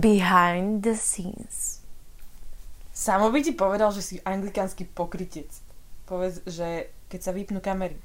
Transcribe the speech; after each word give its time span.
behind 0.00 0.82
the 0.82 0.96
scenes. 0.96 1.84
Samo 2.90 3.32
by 3.32 3.40
ti 3.40 3.52
povedal, 3.52 3.92
že 3.92 4.02
si 4.02 4.16
anglikánsky 4.20 4.84
pokrytec. 4.84 5.48
Povedz, 6.04 6.44
že 6.44 6.92
keď 7.08 7.20
sa 7.20 7.32
vypnú 7.32 7.60
kamery. 7.62 7.96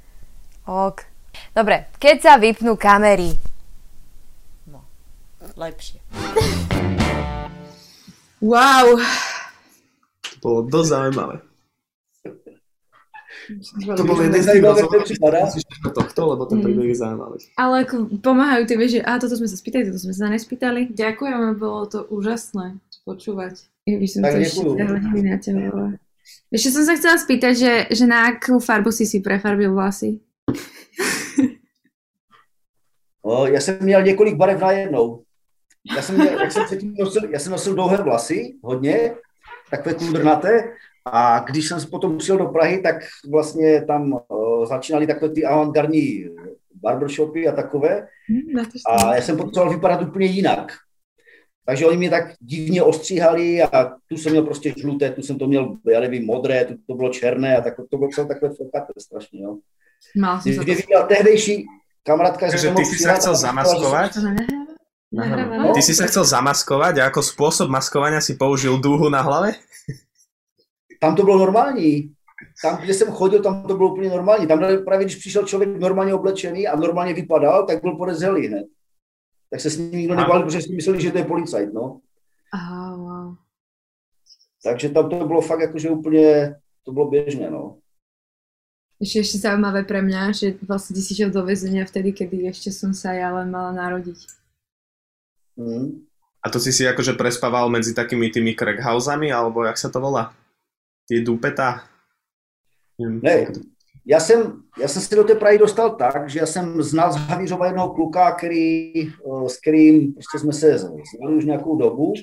Ok. 0.68 1.04
Dobre, 1.52 1.92
keď 2.00 2.16
sa 2.22 2.34
vypnú 2.40 2.80
kamery. 2.80 3.36
No, 4.72 4.84
lepšie. 5.60 6.00
Wow. 8.40 9.02
To 10.22 10.36
bolo 10.40 10.60
dosť 10.70 10.90
zaujímavé. 10.92 11.36
To 13.96 14.04
bol 14.06 14.18
jeden 14.22 14.42
z 14.42 14.48
tých 14.58 14.64
tohto, 15.94 16.22
lebo 16.34 16.44
ten 16.50 16.66
príbeh 16.66 16.90
je 16.90 16.98
zaujímavý. 16.98 17.38
Ale 17.58 17.86
ako 17.86 18.18
pomáhajú 18.20 18.64
ty, 18.66 18.74
vieš, 18.74 18.92
že 18.98 19.02
a 19.06 19.22
toto 19.22 19.38
sme 19.38 19.46
sa 19.46 19.58
spýtali, 19.58 19.84
toto 19.90 20.02
sme 20.02 20.14
sa 20.18 20.26
nespýtali. 20.34 20.90
Ďakujeme, 20.94 21.54
bolo 21.58 21.86
to 21.86 22.00
úžasné 22.10 22.82
počúvať. 23.06 23.62
Ja 23.86 24.02
by 24.02 24.08
som 24.10 24.20
Tak 24.26 24.34
to 24.34 24.42
ešte 24.42 25.22
naťahovala. 25.22 25.92
Ešte 26.50 26.70
som 26.74 26.84
sa 26.90 26.98
chcela 26.98 27.18
spýtať, 27.22 27.54
že, 27.54 27.74
že 27.94 28.06
na 28.10 28.34
akú 28.34 28.58
farbu 28.58 28.90
si 28.90 29.06
si 29.06 29.22
prefarbil 29.22 29.70
vlasy? 29.70 30.18
No, 33.26 33.48
já 33.48 33.62
jsem 33.62 33.78
měl 33.82 34.02
několik 34.02 34.36
barev 34.36 34.62
najednou. 34.62 35.24
Já 35.96 36.02
jsem, 36.02 36.16
měl, 36.16 36.40
jak 36.40 36.52
jsem 36.52 36.66
předtím 36.66 36.94
nosil, 37.00 37.30
já 37.30 37.40
jsem 37.40 37.52
nosil 37.52 37.74
dlouhé 37.74 37.98
vlasy, 37.98 38.56
hodně, 38.64 39.16
takové 39.70 39.96
kudrnaté, 39.96 40.74
a 41.06 41.40
když 41.40 41.68
jsem 41.68 41.80
potom 41.90 42.18
přijel 42.18 42.38
do 42.38 42.46
Prahy, 42.46 42.82
tak 42.82 42.96
vlastně 43.30 43.86
tam 43.86 44.14
uh, 44.14 44.66
začínaly 44.66 45.08
takové 45.08 45.34
ty 45.34 45.46
avantgardní 45.46 46.26
barbershopy 46.82 47.48
a 47.48 47.52
takové. 47.52 48.08
Hm, 48.30 48.60
že 48.60 48.80
A 48.88 49.16
já 49.16 49.22
jsem 49.22 49.38
potřeboval 49.38 49.74
vypadat 49.74 50.02
úplně 50.02 50.28
jinak. 50.28 50.72
Takže 51.66 51.86
oni 51.86 51.98
mě 51.98 52.10
tak 52.10 52.24
divně 52.40 52.84
ostříhali 52.84 53.62
a 53.62 53.92
tu 54.10 54.18
jsem 54.18 54.32
měl 54.32 54.44
prostě 54.44 54.74
žluté, 54.78 55.12
tu 55.12 55.22
jsem 55.22 55.38
to 55.38 55.48
měl, 55.48 55.78
já 55.88 56.00
nevím, 56.00 56.26
modré, 56.26 56.66
tu 56.66 56.74
to 56.88 56.96
bylo 56.96 57.10
černé 57.10 57.58
a 57.58 57.62
tak, 57.62 57.74
to 57.90 57.98
bylo 57.98 58.10
celé 58.10 58.28
takové 58.28 58.54
fokaté 58.54 58.94
strašně, 59.00 59.44
jo. 59.44 59.58
Mal 60.18 60.42
som 60.42 60.52
Když 60.52 60.66
mě 60.66 60.76
to... 60.76 60.82
viděl 60.82 61.04
tehdejší 61.08 61.66
kamarádka, 62.04 62.48
Takže 62.50 62.72
ty 62.72 62.86
si 62.86 62.96
chcel 62.96 63.16
že-? 63.16 63.22
To 63.26 63.36
sa 63.36 63.52
nahráva? 63.52 64.10
Nahráva, 65.12 65.56
Aha. 65.56 65.64
no? 65.64 65.74
Ty 65.74 65.82
si 65.82 65.94
sa 65.96 66.06
chcel 66.06 66.26
zamaskovať 66.28 67.00
a 67.00 67.08
ako 67.08 67.22
spôsob 67.24 67.68
maskovania 67.72 68.20
si 68.20 68.36
použil 68.36 68.78
dúhu 68.78 69.08
na 69.10 69.24
hlave? 69.24 69.56
Tam 71.06 71.16
to 71.16 71.24
bylo 71.24 71.38
normální. 71.38 72.16
Tam, 72.62 72.78
kde 72.78 72.94
jsem 72.94 73.12
chodil, 73.12 73.44
tam 73.44 73.68
to 73.68 73.78
bylo 73.78 73.94
úplně 73.94 74.10
normální. 74.10 74.48
Tam 74.48 74.60
právě, 74.86 75.06
když 75.06 75.16
přišel 75.16 75.46
člověk 75.46 75.80
normálně 75.80 76.14
oblečený 76.14 76.68
a 76.68 76.76
normálně 76.76 77.14
vypadal, 77.14 77.66
tak 77.66 77.82
byl 77.82 77.96
podezřelý 77.96 78.48
hned. 78.48 78.66
Tak 79.50 79.62
se 79.62 79.70
s 79.70 79.78
ním 79.78 79.92
nikdo 79.92 80.16
nebál, 80.16 80.44
protože 80.44 80.62
si 80.62 80.74
mysleli, 80.74 81.02
že 81.02 81.12
to 81.12 81.18
je 81.18 81.26
policajt, 81.26 81.74
no. 81.74 82.00
Aha, 82.54 82.96
wow. 82.96 83.36
Takže 84.64 84.90
tam 84.90 85.10
to 85.10 85.28
bylo 85.28 85.42
fakt 85.42 85.60
jakože 85.60 85.90
úplně, 85.90 86.56
to 86.84 86.92
bylo 86.92 87.10
běžné, 87.10 87.50
no. 87.50 87.78
Ešte, 88.96 89.28
ešte 89.28 89.38
zaujímavé 89.44 89.84
pre 89.84 90.00
mňa, 90.00 90.32
že 90.32 90.56
vlastne 90.64 90.96
ty 90.96 91.04
si 91.04 91.20
šiel 91.20 91.28
do 91.28 91.44
väzenia 91.44 91.84
vtedy, 91.84 92.16
kedy 92.16 92.48
ešte 92.48 92.72
som 92.72 92.96
sa 92.96 93.12
ja 93.12 93.28
len 93.28 93.52
mala 93.52 93.76
narodiť. 93.76 94.20
Mm. 95.60 96.08
A 96.40 96.48
to 96.48 96.64
si 96.64 96.72
si 96.72 96.88
akože 96.88 97.20
prespával 97.20 97.68
medzi 97.68 97.92
takými 97.92 98.32
tými 98.32 98.56
crackhousami, 98.56 99.36
alebo 99.36 99.68
jak 99.68 99.76
sa 99.76 99.92
to 99.92 100.00
volá? 100.00 100.32
Tie 101.08 101.22
dupeta? 101.22 101.84
Hm. 103.02 103.20
Ne, 103.24 103.48
já 104.06 104.20
jsem, 104.20 104.62
já 104.82 104.88
jsem 104.88 105.02
se 105.02 105.16
do 105.16 105.24
té 105.24 105.36
Prahy 105.36 105.58
dostal 105.58 105.96
tak, 105.96 106.30
že 106.30 106.40
já 106.40 106.46
jsem 106.46 106.84
znal 106.84 107.14
z 107.14 107.16
Havířova 107.16 107.66
jednoho 107.66 107.94
kluka, 107.94 108.32
který, 108.32 108.94
eh, 109.08 109.50
s 109.50 109.58
kterým 109.58 110.14
prostě 110.14 110.40
jsme 110.40 110.54
se 110.54 110.78
znali 110.78 111.36
už 111.38 111.46
nějakou 111.46 111.78
dobu. 111.78 112.14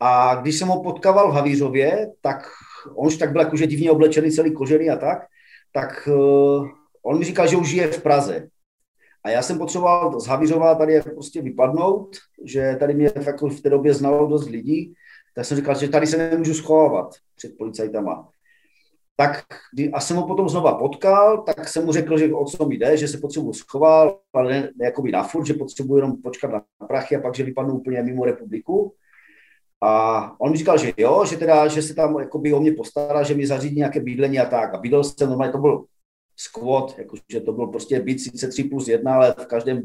A 0.00 0.34
když 0.34 0.58
jsem 0.58 0.68
ho 0.68 0.82
potkával 0.82 1.30
v 1.30 1.34
Havířově, 1.34 2.10
tak 2.20 2.48
on 2.94 3.06
už 3.06 3.16
tak 3.16 3.32
byl 3.32 3.40
jakože 3.40 3.66
divně 3.66 3.90
oblečený, 3.90 4.30
celý 4.30 4.52
kožený 4.52 4.90
a 4.90 4.96
tak, 4.96 5.18
tak 5.72 6.08
uh, 6.12 6.68
on 7.02 7.18
mi 7.18 7.24
říkal, 7.24 7.48
že 7.48 7.56
už 7.56 7.68
žije 7.68 7.86
v 7.86 8.02
Praze. 8.02 8.48
A 9.24 9.30
já 9.30 9.42
jsem 9.42 9.58
potřeboval 9.58 10.20
z 10.20 10.26
Havířova 10.26 10.74
tady 10.74 11.00
prostě 11.02 11.42
vypadnout, 11.42 12.16
že 12.44 12.76
tady 12.80 12.94
mě 12.94 13.10
jako 13.26 13.48
v 13.48 13.60
té 13.60 13.70
době 13.70 13.94
znalo 13.94 14.26
dost 14.26 14.48
lidí, 14.48 14.94
tak 15.34 15.44
jsem 15.44 15.56
říkal, 15.56 15.74
že 15.74 15.88
tady 15.88 16.06
se 16.06 16.16
nemůžu 16.16 16.54
schovávat 16.54 17.14
před 17.36 17.56
policajtama. 17.58 18.28
Tak 19.16 19.44
a 19.92 20.00
jsem 20.00 20.16
ho 20.16 20.26
potom 20.26 20.48
znova 20.48 20.74
potkal, 20.74 21.42
tak 21.42 21.68
jsem 21.68 21.84
mu 21.84 21.92
řekl, 21.92 22.18
že 22.18 22.34
o 22.34 22.44
co 22.44 22.66
mi 22.66 22.76
jde, 22.76 22.96
že 22.96 23.08
se 23.08 23.18
potřebuji 23.18 23.52
schoval, 23.52 24.20
ale 24.32 24.52
ne, 24.52 24.70
ne 24.76 24.84
jakoby 24.84 25.12
na 25.12 25.22
furt, 25.22 25.46
že 25.46 25.54
potřebuji 25.54 25.96
jenom 25.96 26.22
počkat 26.22 26.50
na 26.50 26.62
prachy 26.88 27.16
a 27.16 27.20
pak, 27.20 27.34
že 27.34 27.44
vypadnu 27.44 27.74
úplně 27.74 28.02
mimo 28.02 28.24
republiku. 28.24 28.94
A 29.80 30.40
on 30.40 30.50
mi 30.50 30.56
říkal, 30.56 30.78
že 30.78 30.92
jo, 30.96 31.24
že 31.24 31.36
teda, 31.36 31.68
že 31.68 31.82
se 31.82 31.94
tam 31.94 32.18
jakoby 32.18 32.52
o 32.52 32.60
mě 32.60 32.72
postará, 32.72 33.22
že 33.22 33.34
mi 33.34 33.46
zařídí 33.46 33.76
nějaké 33.76 34.00
bydlení 34.00 34.40
a 34.40 34.46
tak. 34.46 34.74
A 34.74 34.78
bydlel 34.78 35.04
jsem, 35.04 35.28
normálně 35.28 35.52
to 35.52 35.58
byl 35.58 35.84
squat, 36.36 36.98
jakože 36.98 37.40
to 37.44 37.52
byl 37.52 37.66
prostě 37.66 38.00
byt 38.00 38.20
sice 38.20 38.48
3 38.48 38.64
plus 38.64 38.88
1, 38.88 39.14
ale 39.14 39.34
v 39.38 39.46
každém, 39.46 39.82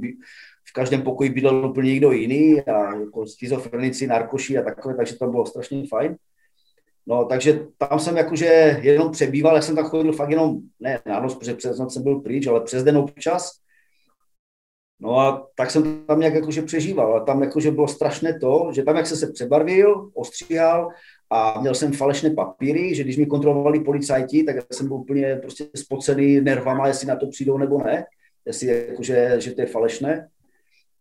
v 0.69 0.73
každém 0.73 1.01
pokoji 1.01 1.29
bydlel 1.29 1.65
úplně 1.65 1.91
někdo 1.91 2.11
jiný 2.11 2.61
a 2.61 2.95
jako 2.95 3.25
schizofrenici, 3.25 4.07
narkoši 4.07 4.57
a 4.57 4.63
takové, 4.63 4.95
takže 4.95 5.15
to 5.15 5.27
bylo 5.27 5.45
strašně 5.45 5.87
fajn. 5.87 6.15
No, 7.07 7.25
takže 7.25 7.67
tam 7.77 7.99
jsem 7.99 8.17
jakože 8.17 8.79
jenom 8.81 9.11
přebýval, 9.11 9.55
jak 9.55 9.63
jsem 9.63 9.75
tam 9.75 9.85
chodil 9.85 10.13
fakt 10.13 10.29
jenom, 10.29 10.57
ne 10.79 10.99
na 11.05 11.19
noc, 11.19 11.35
protože 11.35 11.53
přes 11.53 11.79
noc 11.79 11.93
jsem 11.93 12.03
byl 12.03 12.19
pryč, 12.19 12.47
ale 12.47 12.61
přes 12.61 12.83
den 12.83 12.97
občas. 12.97 13.51
No 14.99 15.19
a 15.19 15.47
tak 15.55 15.71
jsem 15.71 16.05
tam 16.05 16.19
nějak 16.19 16.33
jakože 16.33 16.61
přežíval. 16.61 17.17
A 17.17 17.19
tam 17.19 17.43
jakože 17.43 17.71
bylo 17.71 17.87
strašné 17.87 18.39
to, 18.39 18.69
že 18.73 18.83
tam, 18.83 18.95
jak 18.95 19.07
jsem 19.07 19.17
se 19.17 19.31
přebarvil, 19.31 20.09
ostříhal 20.13 20.89
a 21.29 21.61
měl 21.61 21.75
jsem 21.75 21.93
falešné 21.93 22.29
papíry, 22.29 22.95
že 22.95 23.03
když 23.03 23.17
mi 23.17 23.25
kontrolovali 23.25 23.79
policajti, 23.79 24.43
tak 24.43 24.55
já 24.55 24.61
jsem 24.71 24.87
byl 24.87 24.97
úplně 24.97 25.35
prostě 25.35 25.65
spocený 25.75 26.41
nervama, 26.41 26.87
jestli 26.87 27.07
na 27.07 27.15
to 27.15 27.27
přijdou 27.27 27.57
nebo 27.57 27.83
ne, 27.83 28.05
jestli 28.45 28.87
jakože, 28.89 29.35
že 29.37 29.51
to 29.51 29.61
je 29.61 29.67
falešné. 29.67 30.29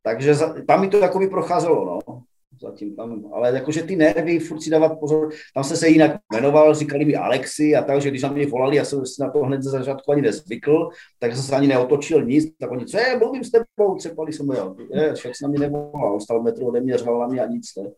Takže 0.09 0.35
za, 0.35 0.55
tam 0.67 0.81
mi 0.81 0.89
to 0.89 0.99
jakoby 0.99 1.29
procházelo, 1.29 1.85
no. 1.85 2.23
Zatím 2.61 2.97
tam, 2.97 3.25
ale 3.33 3.55
jakože 3.55 3.83
ty 3.83 3.97
nervy, 3.97 4.39
furt 4.39 4.61
si 4.61 4.71
dávat 4.71 5.01
pozor, 5.01 5.31
tam 5.55 5.65
jsem 5.65 5.77
se 5.77 5.89
jinak 5.89 6.17
jmenoval, 6.33 6.75
říkali 6.75 7.05
mi 7.05 7.17
Alexi 7.17 7.77
a 7.77 7.83
tak, 7.83 8.03
že 8.03 8.11
když 8.11 8.23
na 8.23 8.33
mě 8.33 8.47
volali, 8.47 8.77
já 8.77 8.85
jsem 8.85 9.07
si 9.07 9.23
na 9.23 9.31
to 9.31 9.39
hned 9.39 9.63
ze 9.63 9.71
začátku 9.71 10.13
ani 10.13 10.23
nezvykl, 10.23 10.89
takže 11.19 11.37
jsem 11.37 11.45
se 11.45 11.57
ani 11.57 11.67
neotočil 11.67 12.25
nic, 12.25 12.57
tak 12.61 12.71
oni, 12.71 12.87
co 12.87 12.99
je, 12.99 13.19
mluvím 13.19 13.45
s 13.45 13.51
tebou, 13.51 13.95
třepali 13.99 14.33
jsem 14.33 14.47
jo, 14.47 14.77
je, 14.93 15.15
však 15.15 15.37
se 15.37 15.45
na 15.45 15.49
mě 15.49 15.59
nevolal, 15.59 16.21
stal 16.21 16.43
metru 16.43 16.67
ode 16.67 16.81
mě, 16.81 16.99
řval 16.99 17.21
na 17.21 17.27
mě 17.27 17.41
a 17.41 17.47
nic, 17.47 17.67
ne. 17.77 17.91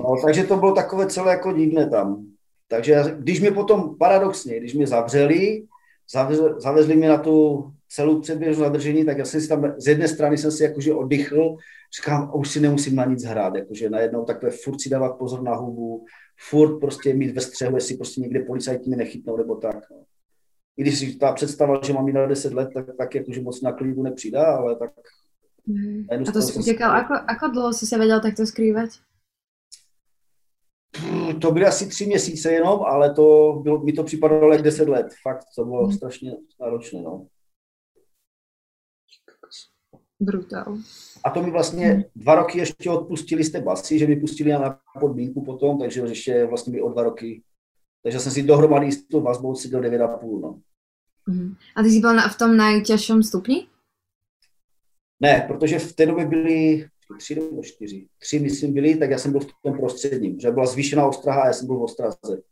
No, 0.00 0.14
takže 0.24 0.44
to 0.44 0.56
bylo 0.56 0.72
takové 0.72 1.06
celé 1.06 1.30
jako 1.30 1.52
divné 1.52 1.90
tam. 1.90 2.26
Takže 2.68 3.02
když 3.18 3.40
mě 3.40 3.50
potom, 3.50 3.98
paradoxně, 3.98 4.60
když 4.60 4.74
mě 4.74 4.86
zavřeli, 4.86 5.64
zavřeli, 6.12 6.54
zavezli 6.58 6.96
mě 6.96 7.08
na 7.08 7.18
tu 7.18 7.66
celou 7.94 8.20
předběžnou 8.20 8.64
zadržení, 8.64 9.04
tak 9.04 9.18
já 9.18 9.24
jsem 9.24 9.40
si 9.40 9.48
tam, 9.48 9.74
z 9.78 9.86
jedné 9.86 10.08
strany 10.08 10.38
jsem 10.38 10.50
si 10.50 10.62
jakože 10.62 10.94
oddychl, 10.94 11.56
říkám, 11.96 12.30
už 12.34 12.50
si 12.50 12.60
nemusím 12.60 12.96
na 12.96 13.04
nic 13.04 13.24
hrát, 13.24 13.54
jakože 13.54 13.90
najednou 13.90 14.24
takhle 14.24 14.50
furt 14.50 14.80
si 14.80 14.88
dávat 14.90 15.18
pozor 15.18 15.42
na 15.42 15.54
hubu, 15.54 16.04
furt 16.50 16.78
prostě 16.80 17.14
mít 17.14 17.30
ve 17.34 17.40
střehu, 17.40 17.76
jestli 17.76 17.96
prostě 17.96 18.20
někde 18.20 18.40
policajti 18.40 18.88
mě 18.88 18.96
nechytnou 18.96 19.36
nebo 19.36 19.56
tak. 19.56 19.90
No. 19.90 20.02
I 20.76 20.82
když 20.82 20.98
si 20.98 21.16
ta 21.16 21.32
představa, 21.32 21.80
že 21.86 21.92
mám 21.92 22.08
jít 22.08 22.14
na 22.14 22.26
10 22.26 22.52
let, 22.54 22.68
tak, 22.74 22.86
tak 22.98 23.14
jakože 23.14 23.40
moc 23.40 23.62
na 23.62 23.72
klidu 23.72 24.02
nepřidá, 24.02 24.44
ale 24.56 24.76
tak 24.76 24.90
jednu 26.10 26.26
A 26.28 26.32
to 26.32 26.42
stranu 26.42 26.46
si 26.46 26.52
jsem 26.52 26.62
utekal, 26.62 26.90
ako, 26.90 27.14
ako 27.28 27.46
dlho 27.48 27.70
si 27.72 27.86
sa 27.86 27.96
vedel 27.96 28.20
takto 28.20 28.44
skrývať? 28.44 28.90
Pff, 30.92 31.38
To 31.40 31.50
byly 31.52 31.66
asi 31.66 31.86
tři 31.88 32.06
měsíce 32.06 32.52
jenom, 32.52 32.82
ale 32.82 33.14
to 33.14 33.58
bylo, 33.62 33.78
mi 33.82 33.92
to 33.92 34.04
připadalo 34.04 34.52
jak 34.52 34.62
10 34.62 34.88
let. 34.88 35.06
Fakt, 35.22 35.44
to 35.56 35.64
bylo 35.64 35.86
Hmm. 35.86 35.92
strašně 35.96 36.36
náročné. 36.60 37.02
No. 37.02 37.26
Brutál. 40.24 40.78
A 41.24 41.30
to 41.30 41.42
mi 41.42 41.50
vlastně 41.50 42.04
dva 42.16 42.34
roky 42.34 42.58
ještě 42.58 42.90
odpustili 42.90 43.44
z 43.44 43.52
té 43.52 43.60
basy, 43.60 43.98
že 43.98 44.06
mi 44.06 44.16
pustili 44.16 44.52
na 44.52 44.78
podmínku 45.00 45.44
potom, 45.44 45.78
takže 45.78 46.00
ještě 46.00 46.46
vlastně 46.46 46.72
mi 46.72 46.80
o 46.80 46.88
dva 46.88 47.02
roky. 47.02 47.42
Takže 48.02 48.20
jsem 48.20 48.32
si 48.32 48.42
dohromady 48.42 48.92
s 48.92 49.06
tou 49.06 49.20
vazbou 49.20 49.54
seděl 49.54 49.80
9,5. 49.80 50.40
No. 50.40 50.60
Mhm. 51.26 51.54
A 51.76 51.82
ty 51.82 51.90
si 51.90 52.00
bol 52.00 52.14
na, 52.14 52.28
v 52.28 52.38
tom 52.38 52.56
najťažšom 52.56 53.22
stupni? 53.22 53.66
Ne, 55.20 55.44
protože 55.48 55.78
v 55.78 55.92
té 55.92 56.06
době 56.06 56.26
byly 56.26 56.88
tři 57.18 57.34
nebo 57.34 57.62
čtyři. 57.62 58.08
Tři, 58.18 58.38
myslím, 58.38 58.74
byly, 58.74 58.96
tak 58.96 59.10
já 59.10 59.18
jsem 59.18 59.32
byl 59.32 59.40
v 59.40 59.46
tom 59.62 59.76
prostředním, 59.76 60.40
že 60.40 60.50
byla 60.50 60.66
zvýšená 60.66 61.06
ostraha 61.06 61.42
a 61.42 61.46
já 61.46 61.52
jsem 61.52 61.66
byl 61.66 61.76
v 61.76 61.82
ostraze. 61.82 62.42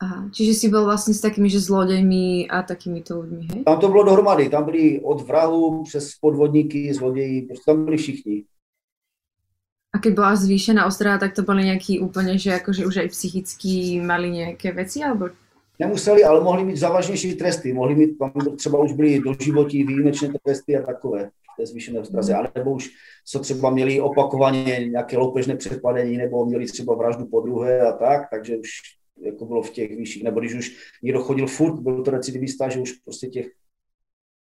Aha, 0.00 0.32
čiže 0.32 0.56
si 0.56 0.66
bol 0.72 0.88
vlastne 0.88 1.12
s 1.12 1.20
takými, 1.20 1.52
že 1.52 1.60
zlodejmi 1.60 2.48
a 2.48 2.64
takýmito 2.64 3.20
ľuďmi, 3.20 3.44
hej? 3.52 3.60
Tam 3.68 3.76
to 3.76 3.88
bylo 3.92 4.04
dohromady, 4.04 4.48
tam 4.48 4.64
byli 4.64 5.00
od 5.04 5.20
vrahu 5.28 5.84
přes 5.84 6.16
podvodníky, 6.20 6.94
zloději, 6.94 7.42
prostě 7.42 7.64
tam 7.66 7.84
byli 7.84 7.96
všichni. 7.96 8.44
A 9.92 9.98
keď 9.98 10.14
bola 10.14 10.38
zvýšená 10.38 10.86
ostraha, 10.86 11.18
tak 11.18 11.34
to 11.34 11.42
boli 11.42 11.66
nejakí 11.66 11.98
úplne, 11.98 12.38
že 12.38 12.54
akože 12.54 12.86
už 12.86 12.96
aj 13.02 13.08
psychicky 13.10 13.98
mali 13.98 14.30
nejaké 14.30 14.70
veci, 14.70 15.02
alebo 15.02 15.34
Nemuseli, 15.80 16.24
ale 16.24 16.40
mohli 16.40 16.64
mít 16.64 16.76
závažnější 16.76 17.34
tresty. 17.34 17.72
Mohli 17.72 17.94
mít, 17.94 18.18
tam 18.18 18.32
třeba 18.56 18.78
už 18.78 18.92
byly 18.92 19.20
doživotí, 19.20 19.84
výjimečné 19.84 20.28
tresty 20.44 20.76
a 20.76 20.86
takové 20.86 21.30
té 21.56 21.66
zvýšené 21.66 22.00
ostraze, 22.00 22.34
anebo 22.34 22.72
už 22.72 22.90
co 23.26 23.38
třeba 23.38 23.70
měli 23.70 24.00
opakovaně 24.00 24.88
nějaké 24.88 25.18
loupežné 25.18 25.56
přepadení, 25.56 26.16
nebo 26.16 26.46
měli 26.46 26.66
třeba 26.66 26.94
vraždu 26.94 27.26
po 27.26 27.40
druhé 27.40 27.80
a 27.80 27.92
tak, 27.92 28.30
takže 28.30 28.56
už 28.56 28.70
jako 29.20 29.44
bylo 29.44 29.62
v 29.62 29.70
těch 29.70 29.96
vyšších, 29.96 30.24
nebo 30.24 30.40
když 30.40 30.54
už 30.54 30.66
někdo 31.02 31.22
chodil 31.22 31.46
furt, 31.46 31.80
byl 31.80 32.02
to 32.02 32.10
recidivista, 32.10 32.68
že 32.68 32.80
už 32.80 32.92
prostě 32.92 33.26
těch 33.26 33.46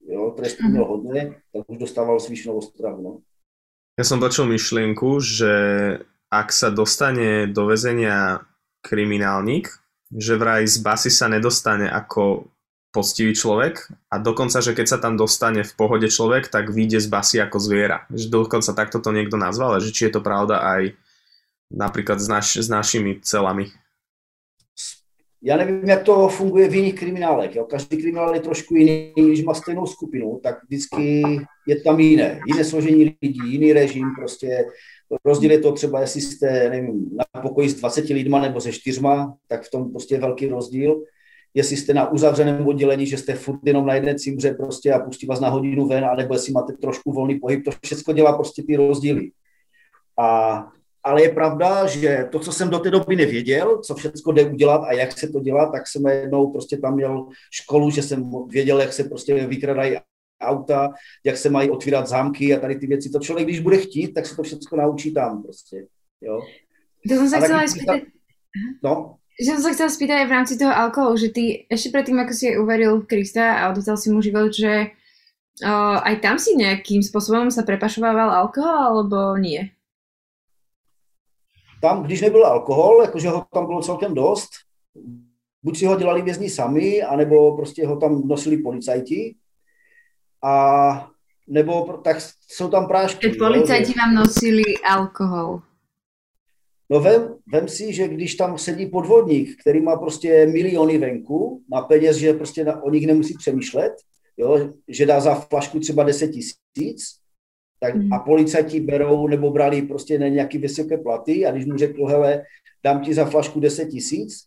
jo, 0.07 0.31
trestů 0.31 0.67
měl 0.67 0.85
hodně, 0.85 1.35
tak 1.53 1.69
už 1.69 1.77
dostával 1.77 2.19
zvýšenou 2.19 2.57
ostrahu. 2.57 3.03
No. 3.03 3.19
Ja 3.99 4.07
som 4.07 4.23
počul 4.23 4.47
myšlienku, 4.47 5.19
že 5.19 5.53
ak 6.31 6.55
sa 6.55 6.71
dostane 6.71 7.51
do 7.51 7.67
väzenia 7.67 8.39
kriminálnik, 8.81 9.67
že 10.09 10.39
vraj 10.39 10.63
z 10.63 10.79
basy 10.79 11.11
sa 11.11 11.27
nedostane 11.27 11.91
ako 11.91 12.47
poctivý 12.91 13.35
človek 13.35 13.91
a 14.11 14.19
dokonca, 14.19 14.63
že 14.63 14.75
keď 14.75 14.87
sa 14.87 14.97
tam 14.99 15.15
dostane 15.15 15.63
v 15.63 15.73
pohode 15.75 16.07
človek, 16.07 16.47
tak 16.51 16.71
vyjde 16.71 17.03
z 17.03 17.07
basy 17.07 17.37
ako 17.39 17.59
zviera. 17.59 18.07
Že 18.11 18.31
dokonca 18.31 18.71
takto 18.75 18.99
to 19.03 19.11
niekto 19.11 19.39
nazval, 19.39 19.79
že 19.79 19.95
či 19.95 20.07
je 20.07 20.17
to 20.17 20.21
pravda 20.23 20.59
aj 20.59 20.95
napríklad 21.71 22.19
s, 22.19 22.27
naš, 22.27 22.47
s 22.59 22.67
našimi 22.67 23.23
celami. 23.23 23.71
Já 25.43 25.57
nevím, 25.57 25.89
jak 25.89 26.03
to 26.03 26.27
funguje 26.27 26.69
v 26.69 26.75
jiných 26.75 26.95
kriminálech. 26.95 27.55
Jo? 27.55 27.65
Každý 27.65 27.97
kriminál 27.97 28.35
je 28.35 28.41
trošku 28.41 28.75
jiný, 28.75 29.13
když 29.17 29.43
má 29.43 29.53
stejnou 29.53 29.85
skupinu, 29.85 30.39
tak 30.43 30.63
vždycky 30.63 31.23
je 31.67 31.81
tam 31.81 31.99
jiné. 31.99 32.39
Jiné 32.47 32.63
složení 32.63 33.17
lidí, 33.21 33.39
jiný 33.45 33.73
režim, 33.73 34.05
prostě 34.17 34.65
rozdíl 35.25 35.51
je 35.51 35.59
to 35.59 35.71
třeba, 35.71 36.01
jestli 36.01 36.21
jste 36.21 36.69
nevím, 36.69 37.09
na 37.17 37.41
pokoji 37.41 37.69
s 37.69 37.73
20 37.73 38.09
lidma 38.09 38.41
nebo 38.41 38.61
se 38.61 38.71
čtyřma, 38.71 39.35
tak 39.47 39.63
v 39.63 39.71
tom 39.71 39.91
prostě 39.91 40.15
je 40.15 40.21
velký 40.21 40.47
rozdíl. 40.47 41.03
Jestli 41.53 41.77
jste 41.77 41.93
na 41.93 42.11
uzavřeném 42.11 42.67
oddělení, 42.67 43.05
že 43.05 43.17
jste 43.17 43.33
furt 43.35 43.59
jenom 43.65 43.85
na 43.85 43.93
jedné 43.93 44.15
cimře 44.15 44.53
prostě 44.53 44.93
a 44.93 44.99
pustí 44.99 45.25
vás 45.25 45.39
na 45.39 45.49
hodinu 45.49 45.87
ven, 45.87 46.05
anebo 46.05 46.33
jestli 46.33 46.53
máte 46.53 46.73
trošku 46.73 47.11
volný 47.11 47.39
pohyb, 47.39 47.65
to 47.65 47.71
všechno 47.83 48.13
dělá 48.13 48.33
prostě 48.33 48.63
ty 48.63 48.75
rozdíly. 48.75 49.31
A 50.19 50.65
ale 51.03 51.21
je 51.21 51.29
pravda, 51.29 51.85
že 51.87 52.27
to, 52.31 52.39
co 52.39 52.51
jsem 52.51 52.69
do 52.69 52.79
té 52.79 52.91
doby 52.91 53.15
nevěděl, 53.15 53.81
co 53.81 53.95
všechno 53.95 54.31
jde 54.33 54.45
udělat 54.45 54.81
a 54.83 54.93
jak 54.93 55.11
se 55.11 55.27
to 55.27 55.39
dělá, 55.39 55.71
tak 55.71 55.87
jsem 55.87 56.05
jednou 56.05 56.51
prostě 56.51 56.77
tam 56.77 56.95
měl 56.95 57.27
školu, 57.51 57.89
že 57.89 58.03
jsem 58.03 58.31
věděl, 58.47 58.81
jak 58.81 58.93
se 58.93 59.03
prostě 59.03 59.47
vykradají 59.47 59.97
auta, 60.41 60.89
jak 61.23 61.37
se 61.37 61.49
mají 61.49 61.69
otvírat 61.69 62.07
zámky 62.07 62.55
a 62.55 62.59
tady 62.59 62.75
ty 62.75 62.87
věci. 62.87 63.09
To 63.09 63.19
člověk, 63.19 63.47
když 63.47 63.59
bude 63.59 63.77
chtít, 63.77 64.13
tak 64.13 64.25
se 64.25 64.35
to 64.35 64.43
všechno 64.43 64.77
naučí 64.77 65.13
tam 65.13 65.43
prostě. 65.43 65.85
Jo. 66.21 66.41
To 67.09 67.13
jsem 67.13 67.29
se 67.29 67.37
chcela 67.37 67.67
spýtať... 67.67 68.01
No? 68.83 69.17
Že 69.41 69.57
som 69.57 69.63
sa 69.63 69.73
chcela 69.73 69.89
spýtať 69.89 70.17
aj 70.21 70.27
v 70.27 70.35
rámci 70.37 70.53
toho 70.59 70.69
alkoholu, 70.69 71.15
že 71.17 71.33
ty 71.33 71.65
ešte 71.65 71.89
predtým, 71.89 72.19
ako 72.19 72.33
si 72.35 72.53
uveril 72.59 73.01
v 73.01 73.09
Krista 73.09 73.57
a 73.57 73.73
odovzdal 73.73 73.97
si 73.97 74.11
mu 74.13 74.21
život, 74.21 74.53
že 74.53 74.91
uh, 75.65 75.97
aj 76.03 76.15
tam 76.21 76.35
si 76.37 76.53
nejakým 76.53 77.01
spôsobom 77.01 77.49
sa 77.49 77.65
prepašovával 77.65 78.27
alkohol, 78.27 78.77
alebo 78.91 79.33
nie? 79.39 79.71
Tam, 81.81 82.03
když 82.03 82.21
nebyl 82.21 82.45
alkohol, 82.45 83.01
jakože 83.01 83.29
ho 83.29 83.45
tam 83.53 83.65
bylo 83.65 83.81
celkem 83.81 84.13
dost, 84.13 84.49
buď 85.63 85.77
si 85.77 85.85
ho 85.85 85.95
dělali 85.95 86.21
vězni 86.21 86.49
sami, 86.49 87.03
anebo 87.03 87.55
prostě 87.55 87.87
ho 87.87 87.97
tam 87.97 88.27
nosili 88.27 88.57
policajti, 88.57 89.35
a 90.43 91.11
nebo 91.47 91.99
tak 92.03 92.17
jsou 92.47 92.69
tam 92.69 92.87
prášky. 92.87 93.29
Keď 93.29 93.37
policajti 93.37 93.93
vám 93.97 94.15
nosili 94.15 94.63
alkohol. 94.89 95.61
No 96.89 96.99
vem, 96.99 97.35
vem 97.51 97.67
si, 97.67 97.93
že 97.93 98.07
když 98.07 98.35
tam 98.35 98.57
sedí 98.57 98.85
podvodník, 98.85 99.61
který 99.61 99.81
má 99.81 99.95
prostě 99.95 100.45
miliony 100.45 100.97
venku, 100.97 101.63
má 101.69 101.81
peněz, 101.81 102.17
že 102.17 102.33
prostě 102.33 102.63
na, 102.63 102.83
o 102.83 102.89
nich 102.89 103.07
nemusí 103.07 103.33
přemýšlet, 103.37 103.93
jo, 104.37 104.69
že 104.87 105.05
dá 105.05 105.19
za 105.19 105.35
flašku 105.35 105.79
třeba 105.79 106.03
10 106.03 106.27
tisíc, 106.27 107.20
tak, 107.83 107.95
mm. 107.95 108.13
a 108.13 108.19
policajti 108.19 108.79
berou 108.79 109.27
nebo 109.27 109.51
brali 109.51 109.81
prostě 109.81 110.19
na 110.19 110.27
nějaké 110.27 110.57
vysoké 110.57 110.97
platy 110.97 111.45
a 111.45 111.51
když 111.51 111.65
mu 111.65 111.77
řekl, 111.77 112.05
hele, 112.05 112.43
dám 112.83 113.01
ti 113.01 113.13
za 113.13 113.25
flašku 113.25 113.59
10 113.59 113.85
tisíc, 113.85 114.45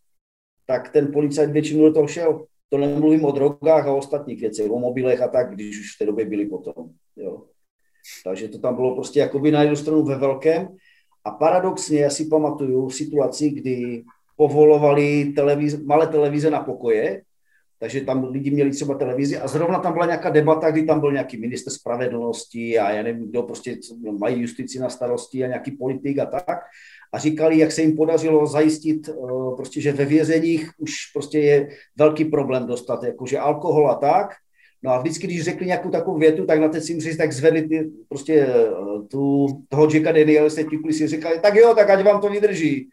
tak 0.66 0.88
ten 0.92 1.12
policajt 1.12 1.50
většinou 1.50 1.84
do 1.84 1.92
toho 1.92 2.08
šel. 2.08 2.46
To 2.68 2.78
nemluvím 2.78 3.24
o 3.24 3.32
drogách 3.32 3.86
a 3.86 3.92
o 3.92 3.96
ostatních 3.96 4.40
věcech, 4.40 4.70
o 4.70 4.78
mobilech 4.78 5.22
a 5.22 5.28
tak, 5.28 5.54
když 5.54 5.80
už 5.80 5.94
v 5.94 5.98
té 5.98 6.06
době 6.06 6.24
byli 6.24 6.46
potom. 6.46 6.74
Jo. 7.16 7.42
Takže 8.24 8.48
to 8.48 8.58
tam 8.58 8.74
bylo 8.74 8.94
prostě 8.94 9.20
jakoby 9.20 9.50
na 9.50 9.60
jednu 9.60 9.76
stranu 9.76 10.04
ve 10.04 10.18
velkém. 10.18 10.68
A 11.24 11.30
paradoxně, 11.30 12.00
já 12.00 12.10
si 12.10 12.26
pamatuju 12.26 12.90
situaci, 12.90 13.50
kdy 13.50 14.04
povolovali 14.36 15.24
televize, 15.24 15.78
malé 15.84 16.06
televize 16.06 16.50
na 16.50 16.60
pokoje, 16.60 17.22
takže 17.84 18.00
tam 18.00 18.24
lidi 18.24 18.50
měli 18.50 18.70
třeba 18.70 18.94
televizi 18.94 19.38
a 19.38 19.48
zrovna 19.48 19.78
tam 19.78 19.92
byla 19.92 20.06
nějaká 20.06 20.30
debata, 20.30 20.70
kdy 20.70 20.82
tam 20.82 21.00
byl 21.00 21.12
nějaký 21.12 21.36
minister 21.36 21.72
spravedlnosti 21.72 22.78
a 22.78 22.90
já 22.90 23.02
nevím, 23.02 23.28
kdo 23.28 23.42
prostě 23.42 23.76
mají 24.18 24.40
justici 24.40 24.78
na 24.78 24.88
starosti 24.88 25.44
a 25.44 25.46
nějaký 25.46 25.70
politik 25.70 26.18
a 26.18 26.26
tak. 26.26 26.60
A 27.12 27.18
říkali, 27.18 27.58
jak 27.58 27.72
se 27.72 27.82
jim 27.82 27.96
podařilo 27.96 28.46
zajistit, 28.46 29.08
eh, 29.08 29.12
prostě, 29.56 29.80
že 29.80 29.92
ve 29.92 30.04
vězeních 30.04 30.70
už 30.78 30.92
prostě 31.12 31.38
je 31.38 31.68
velký 31.96 32.24
problém 32.24 32.66
dostat, 32.66 33.04
jakože 33.04 33.38
alkohol 33.38 33.90
a 33.90 33.94
tak. 33.94 34.34
No 34.82 34.90
a 34.90 34.98
vždycky, 35.00 35.26
když 35.26 35.44
řekli 35.44 35.66
nějakou 35.66 35.90
takovou 35.90 36.18
větu, 36.18 36.46
tak 36.46 36.60
na 36.60 36.68
té 36.68 36.80
cimři 36.80 37.16
tak 37.16 37.32
zvedli 37.32 37.62
ty, 37.62 37.90
prostě 38.08 38.34
eh, 38.34 38.64
tu, 39.10 39.46
toho 39.68 39.88
Jacka 39.94 40.12
Danielse, 40.12 40.64
ti 40.64 40.92
si 40.92 41.06
říkali, 41.06 41.40
tak 41.40 41.54
jo, 41.54 41.74
tak 41.74 41.90
ať 41.90 42.04
vám 42.04 42.20
to 42.20 42.28
vydrží. 42.28 42.88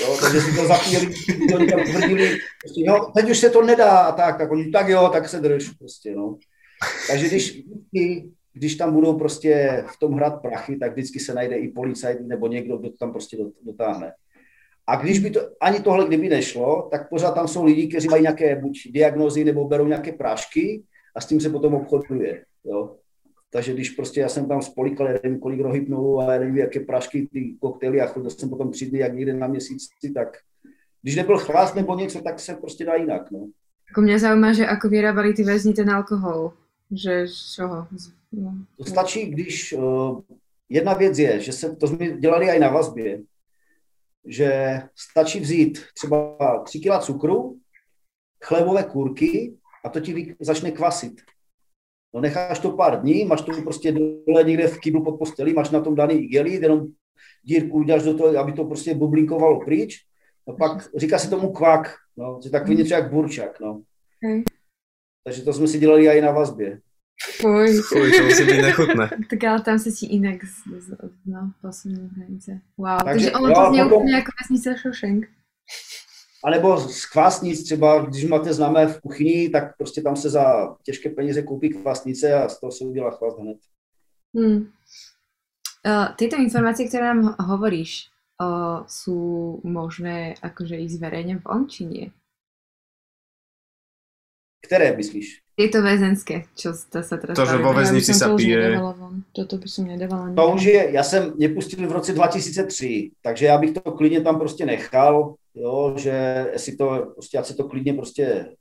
Jo, 0.00 0.16
takže 0.20 0.40
si 0.40 0.56
to 0.56 0.66
zapíjeli, 0.66 1.14
oni 1.54 1.66
tam 1.66 1.80
tvrdili, 1.80 2.38
prostě, 2.62 2.82
jo, 2.84 3.10
teď 3.16 3.30
už 3.30 3.38
se 3.38 3.50
to 3.50 3.62
nedá 3.62 3.98
a 3.98 4.12
tak, 4.12 4.38
tak 4.38 4.50
oni, 4.52 4.70
tak 4.70 4.88
jo, 4.88 5.08
tak 5.12 5.28
se 5.28 5.40
drž, 5.40 5.70
prostě, 5.78 6.14
no. 6.14 6.38
Takže 7.08 7.28
když, 7.28 7.62
když 8.52 8.76
tam 8.76 8.92
budou 8.92 9.18
prostě 9.18 9.84
v 9.94 9.98
tom 9.98 10.12
hrát 10.12 10.42
prachy, 10.42 10.76
tak 10.76 10.92
vždycky 10.92 11.20
se 11.20 11.34
najde 11.34 11.56
i 11.56 11.68
policajt 11.68 12.20
nebo 12.20 12.46
někdo, 12.46 12.76
kdo 12.76 12.90
to 12.90 12.96
tam 12.96 13.12
prostě 13.12 13.36
dotáhne. 13.62 14.12
A 14.86 14.96
když 14.96 15.18
by 15.18 15.30
to, 15.30 15.40
ani 15.60 15.80
tohle 15.80 16.06
kdyby 16.06 16.28
nešlo, 16.28 16.88
tak 16.90 17.08
pořád 17.08 17.34
tam 17.34 17.48
jsou 17.48 17.64
lidi, 17.64 17.88
kteří 17.88 18.08
mají 18.08 18.22
nějaké 18.22 18.56
buď 18.56 18.78
diagnózy 18.90 19.44
nebo 19.44 19.68
berou 19.68 19.86
nějaké 19.86 20.12
prášky 20.12 20.82
a 21.16 21.20
s 21.20 21.26
tím 21.26 21.40
se 21.40 21.50
potom 21.50 21.74
obchoduje. 21.74 22.44
Jo. 22.64 22.96
Takže 23.54 23.72
když 23.72 23.90
prostě 23.90 24.20
já 24.20 24.28
jsem 24.28 24.48
tam 24.48 24.62
spolikal, 24.62 25.06
já 25.06 25.18
nevím, 25.22 25.40
kolik 25.40 25.60
rohypnolu 25.60 26.20
a 26.20 26.32
já 26.32 26.40
nevím, 26.40 26.56
jaké 26.56 26.80
prašky, 26.80 27.28
ty 27.32 27.56
koktejly 27.60 28.00
a 28.00 28.06
chodil 28.06 28.30
jsem 28.30 28.48
potom 28.48 28.70
tři 28.70 28.86
dny, 28.86 28.98
jak 28.98 29.14
někde 29.14 29.34
na 29.34 29.46
měsíci, 29.46 30.10
tak 30.14 30.28
když 31.02 31.16
nebyl 31.16 31.38
chlast 31.38 31.74
nebo 31.74 31.98
něco, 31.98 32.20
tak 32.20 32.40
se 32.40 32.54
prostě 32.54 32.84
dá 32.84 32.94
jinak, 32.94 33.30
no. 33.30 33.46
Ako 33.90 34.00
mňa 34.02 34.18
zaujíma, 34.18 34.50
že 34.58 34.66
ako 34.66 34.90
vyrábali 34.90 35.38
ty 35.38 35.46
väzni 35.46 35.70
ten 35.70 35.86
alkohol. 35.86 36.50
Že 36.90 37.30
čoho? 37.30 37.86
No. 38.32 38.66
To 38.76 38.84
stačí, 38.84 39.30
když... 39.30 39.72
Uh, 39.72 40.18
jedna 40.68 40.94
věc 40.94 41.18
je, 41.18 41.40
že 41.40 41.52
se 41.52 41.76
to 41.76 41.86
jsme 41.86 42.18
dělali 42.18 42.50
i 42.50 42.58
na 42.58 42.68
vazbě, 42.68 43.22
že 44.26 44.80
stačí 44.96 45.40
vzít 45.40 45.78
třeba 45.94 46.62
3 46.64 46.80
kg 46.80 46.98
cukru, 47.00 47.60
chlebové 48.42 48.82
kurky 48.82 49.54
a 49.84 49.88
to 49.88 50.00
ti 50.00 50.34
začne 50.40 50.70
kvasit. 50.70 51.22
No 52.14 52.20
necháš 52.20 52.58
to 52.58 52.70
pár 52.70 53.00
dní, 53.00 53.24
máš 53.24 53.42
to 53.42 53.52
prostě 53.62 53.92
dole 54.26 54.44
někde 54.44 54.68
v 54.68 54.78
kýblu 54.78 55.04
pod 55.04 55.18
postelí, 55.18 55.52
máš 55.52 55.70
na 55.70 55.80
tom 55.80 55.94
daný 55.94 56.14
igelit, 56.14 56.62
jenom 56.62 56.86
dírku 57.44 57.78
uděláš 57.78 58.02
do 58.02 58.14
toho, 58.14 58.38
aby 58.38 58.52
to 58.52 58.64
prostě 58.64 58.94
bublinkovalo 58.94 59.60
pryč. 59.64 59.96
No 60.48 60.56
pak 60.56 60.96
říká 60.96 61.18
se 61.18 61.30
tomu 61.30 61.52
kvak, 61.52 61.94
no, 62.16 62.40
že 62.44 62.50
takový 62.50 62.76
něco 62.76 62.94
jak 62.94 63.10
burčak, 63.10 63.60
no. 63.60 63.82
Okay. 64.24 64.42
Takže 65.24 65.42
to 65.42 65.52
jsme 65.52 65.68
si 65.68 65.78
dělali 65.78 66.08
i 66.08 66.20
na 66.20 66.30
vazbě. 66.30 66.80
Fuj. 67.40 67.80
Fuj, 67.80 68.18
to 68.18 68.24
musí 68.24 68.44
být 68.44 68.62
nechutné. 68.62 69.10
tak 69.30 69.44
ale 69.44 69.60
tam 69.60 69.78
se 69.78 69.92
ti 69.92 70.06
jinak 70.06 70.36
no, 71.26 71.52
posunuly 71.62 72.08
hranice. 72.16 72.60
Wow, 72.76 72.98
takže, 73.04 73.30
takže 73.30 73.32
ono 73.32 73.54
to 73.54 73.70
zní 73.70 73.82
potom... 73.82 73.98
úplně 73.98 74.14
jako 74.14 74.30
vesnice 74.42 74.74
Shawshank. 74.74 75.26
A 76.44 76.50
nebo 76.50 76.76
z 76.76 77.06
kvásnic 77.06 77.64
třeba, 77.64 78.04
když 78.04 78.24
máte 78.24 78.52
známé 78.52 78.86
v 78.86 79.00
kuchyni, 79.00 79.48
tak 79.48 79.76
prostě 79.76 80.02
tam 80.02 80.16
se 80.16 80.30
za 80.30 80.76
těžké 80.82 81.10
peníze 81.10 81.42
koupí 81.42 81.68
kvásnice 81.68 82.34
a 82.34 82.48
z 82.48 82.60
toho 82.60 82.72
se 82.72 82.84
udělá 82.84 83.10
chvást 83.10 83.38
hned. 83.38 83.56
Hmm. 84.36 84.72
Uh, 85.84 86.16
tieto 86.16 86.40
informácie, 86.40 86.88
ktoré 86.88 87.12
nám 87.12 87.36
hovoríš, 87.38 88.08
uh, 88.40 88.88
sú 88.88 89.60
možné 89.68 90.32
akože 90.40 90.80
ísť 90.80 90.96
verejne 90.96 91.44
von, 91.44 91.68
či 91.68 91.84
nie? 91.84 92.04
Které 94.64 94.96
myslíš? 94.96 95.44
Tieto 95.54 95.84
väzenské, 95.84 96.48
čo 96.56 96.72
to 96.72 97.04
sa 97.04 97.20
teraz... 97.20 97.36
To, 97.36 97.46
že 97.46 97.60
vo 97.60 97.76
väznici 97.76 98.10
sa 98.16 98.32
pije. 98.32 98.80
Toto 99.36 99.60
by 99.60 99.68
som 99.68 99.86
nedávala. 99.86 100.32
To 100.34 100.44
už 100.56 100.62
je, 100.62 100.90
já 100.90 101.02
jsem, 101.02 101.32
mě 101.36 101.48
pustili 101.48 101.86
v 101.86 101.92
roce 101.92 102.12
2003, 102.12 103.10
takže 103.22 103.46
já 103.46 103.58
bych 103.58 103.70
to 103.70 103.92
klidně 103.92 104.20
tam 104.20 104.38
prostě 104.38 104.66
nechal 104.66 105.36
jo, 105.54 105.94
že 105.98 106.46
jestli 106.52 106.76
to, 106.76 107.06
prostě, 107.14 107.38
ať 107.38 107.46
se 107.46 107.54
to 107.54 107.68
klidně 107.68 107.94
prostě 107.94 108.56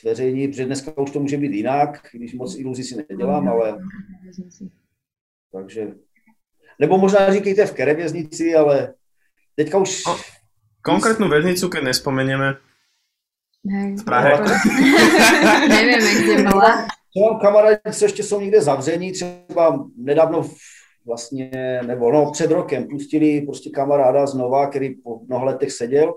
zveřejní, 0.00 0.48
protože 0.48 0.64
dneska 0.64 0.98
už 0.98 1.10
to 1.10 1.20
může 1.20 1.36
být 1.36 1.52
jinak, 1.52 2.06
když 2.12 2.34
moc 2.34 2.58
iluzí 2.58 2.84
si 2.84 3.06
nedělám, 3.10 3.44
no, 3.44 3.52
ale... 3.52 3.78
Takže... 5.52 5.94
Nebo 6.80 6.98
možná 6.98 7.32
říkejte 7.32 7.66
v 7.66 7.72
které 7.72 7.94
věznici, 7.94 8.54
ale 8.54 8.94
teďka 9.54 9.78
už... 9.78 10.04
No, 10.06 10.16
konkrétnu 10.82 11.28
věznicu, 11.28 11.68
keď 11.68 11.82
nespomenieme, 11.82 12.54
Hej. 13.70 13.96
v 13.96 14.04
Prahe. 14.04 14.30
Neviem, 15.68 16.22
kde 16.22 16.50
bola. 16.50 16.86
mám 17.16 17.40
kamarádi, 17.40 17.80
co 17.92 18.04
ještě 18.04 18.22
jsou 18.22 18.40
někde 18.40 18.62
zavření, 18.62 19.12
třeba 19.12 19.86
nedávno 19.96 20.50
vlastně, 21.06 21.50
nebo 21.86 22.12
no, 22.12 22.30
před 22.32 22.50
rokem 22.50 22.88
pustili 22.88 23.40
prostě 23.40 23.70
kamaráda 23.70 24.26
znova, 24.26 24.66
který 24.66 24.94
po 24.94 25.20
mnoha 25.28 25.44
letech 25.44 25.72
seděl 25.72 26.14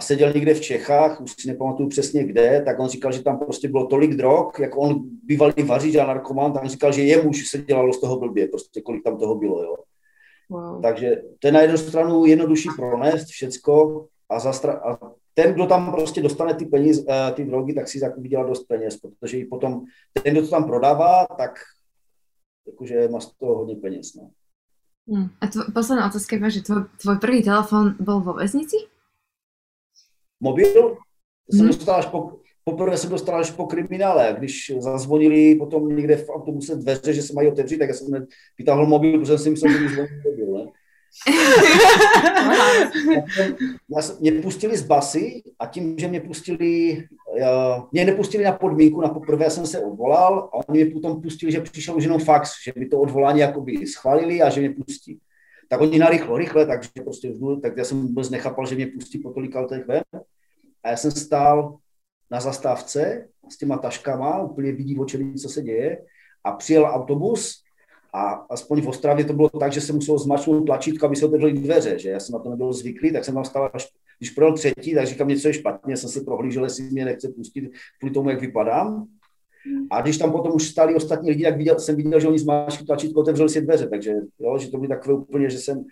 a 0.00 0.02
seděl 0.02 0.32
někde 0.32 0.54
v 0.54 0.60
Čechách, 0.60 1.20
už 1.20 1.32
si 1.38 1.48
nepamatuju 1.48 1.88
přesně 1.88 2.24
kde, 2.24 2.62
tak 2.64 2.80
on 2.80 2.88
říkal, 2.88 3.12
že 3.12 3.22
tam 3.22 3.38
prostě 3.38 3.68
bylo 3.68 3.86
tolik 3.86 4.14
drog, 4.14 4.52
jako 4.58 4.80
on 4.80 5.00
bývalý 5.24 5.62
vařič 5.64 5.96
a 5.96 6.06
narkoman, 6.06 6.52
tak 6.52 6.66
říkal, 6.66 6.92
že 6.92 7.02
jemu 7.02 7.30
už 7.30 7.48
se 7.48 7.58
dělalo 7.58 7.92
z 7.92 8.00
toho 8.00 8.18
blbě, 8.18 8.48
prostě 8.48 8.80
kolik 8.80 9.04
tam 9.04 9.18
toho 9.18 9.34
bylo, 9.34 9.62
jo. 9.62 9.76
Wow. 10.48 10.82
Takže 10.82 11.22
to 11.38 11.48
je 11.48 11.52
na 11.52 11.60
jednu 11.60 11.76
stranu 11.76 12.24
jednodušší 12.24 12.68
pronést 12.76 13.28
všecko 13.28 14.06
a, 14.28 14.38
zastra- 14.38 14.80
a 14.80 15.12
ten, 15.34 15.52
kdo 15.54 15.66
tam 15.66 15.92
prostě 15.92 16.22
dostane 16.22 16.54
ty 16.54 16.66
peníze, 16.66 17.02
uh, 17.02 17.34
ty 17.34 17.44
drogy, 17.44 17.72
tak 17.72 17.88
si 17.88 17.98
za 17.98 18.08
vydělá 18.18 18.46
dost 18.46 18.64
peněz, 18.64 18.96
protože 18.96 19.38
i 19.38 19.44
potom 19.44 19.84
ten, 20.22 20.32
kdo 20.32 20.42
to 20.42 20.48
tam 20.48 20.64
prodává, 20.64 21.26
tak 21.38 21.50
jakože 22.66 23.08
má 23.08 23.20
z 23.20 23.32
toho 23.32 23.54
hodně 23.54 23.76
peněz. 23.76 24.14
No. 24.14 24.30
Hmm. 25.08 25.28
A 25.40 25.46
tvo- 25.46 25.72
posledná 25.72 26.06
otázka 26.06 26.36
je, 26.36 26.50
že 26.50 26.62
tvoj, 26.62 26.82
tvoj 27.02 27.18
první 27.18 27.42
telefon 27.42 27.94
byl 28.00 28.20
vo 28.20 28.32
väznici? 28.32 28.89
Mobil? 30.40 30.96
Jsem 31.50 31.60
hmm. 31.60 31.68
dostal 31.68 31.96
až 31.96 32.06
po, 32.06 32.30
poprvé 32.64 32.96
jsem 32.96 33.10
dostal 33.10 33.40
až 33.40 33.50
po 33.50 33.66
kriminále. 33.66 34.34
Když 34.38 34.72
zazvonili 34.78 35.54
potom 35.54 35.96
někde 35.96 36.16
v 36.16 36.28
autobuse 36.28 36.76
dveře, 36.76 37.12
že 37.12 37.22
se 37.22 37.32
mají 37.32 37.48
otevřít, 37.48 37.78
tak 37.78 37.88
já 37.88 37.94
jsem 37.94 38.26
vytáhl 38.58 38.86
mobil, 38.86 39.18
protože 39.18 39.38
jsem 39.38 39.38
si 39.38 39.50
myslel, 39.50 39.72
že 39.72 39.78
mi 39.78 39.88
zvoní 39.88 40.08
mobil. 40.24 40.64
Ne? 40.64 40.70
já 43.96 44.02
jsem, 44.02 44.16
mě 44.20 44.32
pustili 44.32 44.76
z 44.76 44.82
basy 44.82 45.42
a 45.58 45.66
tím, 45.66 45.98
že 45.98 46.08
mě 46.08 46.20
pustili, 46.20 47.04
uh, 47.26 47.84
mě 47.92 48.04
nepustili 48.04 48.44
na 48.44 48.52
podmínku, 48.52 49.00
na 49.00 49.08
poprvé 49.08 49.50
jsem 49.50 49.66
se 49.66 49.80
odvolal 49.80 50.50
a 50.52 50.68
oni 50.68 50.84
mě 50.84 50.92
potom 50.92 51.22
pustili, 51.22 51.52
že 51.52 51.60
přišel 51.60 51.96
už 51.96 52.04
jenom 52.04 52.20
fax, 52.20 52.50
že 52.64 52.72
by 52.76 52.86
to 52.86 53.00
odvolání 53.00 53.40
jakoby 53.40 53.86
schválili 53.86 54.42
a 54.42 54.50
že 54.50 54.60
mě 54.60 54.70
pustí. 54.70 55.20
Tak 55.70 55.80
oni 55.80 55.98
narychlo, 55.98 56.36
rychle, 56.36 56.66
takže 56.66 56.88
prostě 57.04 57.30
vzdu, 57.30 57.60
tak 57.60 57.76
já 57.76 57.84
jsem 57.84 58.00
vůbec 58.00 58.30
nechápal, 58.30 58.66
že 58.66 58.74
mě 58.74 58.86
pustí 58.86 59.18
po 59.18 59.30
tolika 59.30 59.60
letech 59.60 59.86
ven. 59.86 60.02
A 60.84 60.90
já 60.90 60.96
jsem 60.96 61.10
stál 61.10 61.78
na 62.30 62.40
zastávce 62.40 63.28
s 63.48 63.58
těma 63.58 63.78
taškama, 63.78 64.42
úplně 64.42 64.72
vidí 64.72 64.98
očí, 64.98 65.34
co 65.34 65.48
se 65.48 65.62
děje. 65.62 66.04
A 66.44 66.52
přijel 66.52 66.84
autobus 66.84 67.62
a 68.14 68.30
aspoň 68.30 68.82
v 68.82 68.88
Ostravě 68.88 69.24
to 69.24 69.32
bylo 69.32 69.48
tak, 69.48 69.72
že 69.72 69.80
jsem 69.80 69.94
musel 69.94 70.18
zmačknout 70.18 70.66
tlačítko, 70.66 71.06
aby 71.06 71.16
se 71.16 71.26
otevřely 71.26 71.52
dveře, 71.52 71.98
že 71.98 72.10
já 72.10 72.20
jsem 72.20 72.32
na 72.32 72.38
to 72.38 72.50
nebyl 72.50 72.72
zvyklý, 72.72 73.12
tak 73.12 73.24
jsem 73.24 73.34
tam 73.34 73.44
stál 73.44 73.70
až, 73.72 73.88
když 74.18 74.30
projel 74.30 74.54
třetí, 74.54 74.94
tak 74.94 75.06
říkám, 75.06 75.28
něco 75.28 75.48
je 75.48 75.54
špatně, 75.54 75.96
jsem 75.96 76.10
si 76.10 76.20
prohlížel, 76.20 76.64
jestli 76.64 76.84
mě 76.84 77.04
nechce 77.04 77.28
pustit 77.28 77.70
kvůli 77.98 78.14
tomu, 78.14 78.30
jak 78.30 78.40
vypadám. 78.40 79.06
A 79.90 80.00
když 80.00 80.18
tam 80.18 80.32
potom 80.32 80.52
už 80.54 80.68
stáli 80.68 80.94
ostatní 80.94 81.30
lidi, 81.30 81.44
tak 81.44 81.56
viděl, 81.56 81.80
jsem 81.80 81.96
viděl, 81.96 82.20
že 82.20 82.28
oni 82.28 82.38
zmáčkli 82.38 82.86
tlačítko, 82.86 83.20
otevřeli 83.20 83.48
si 83.48 83.60
dveře, 83.60 83.88
takže 83.88 84.14
jo, 84.38 84.58
že 84.58 84.70
to 84.70 84.78
bylo 84.78 84.88
takové 84.88 85.14
úplně, 85.14 85.50
že 85.50 85.58
jsem 85.58 85.84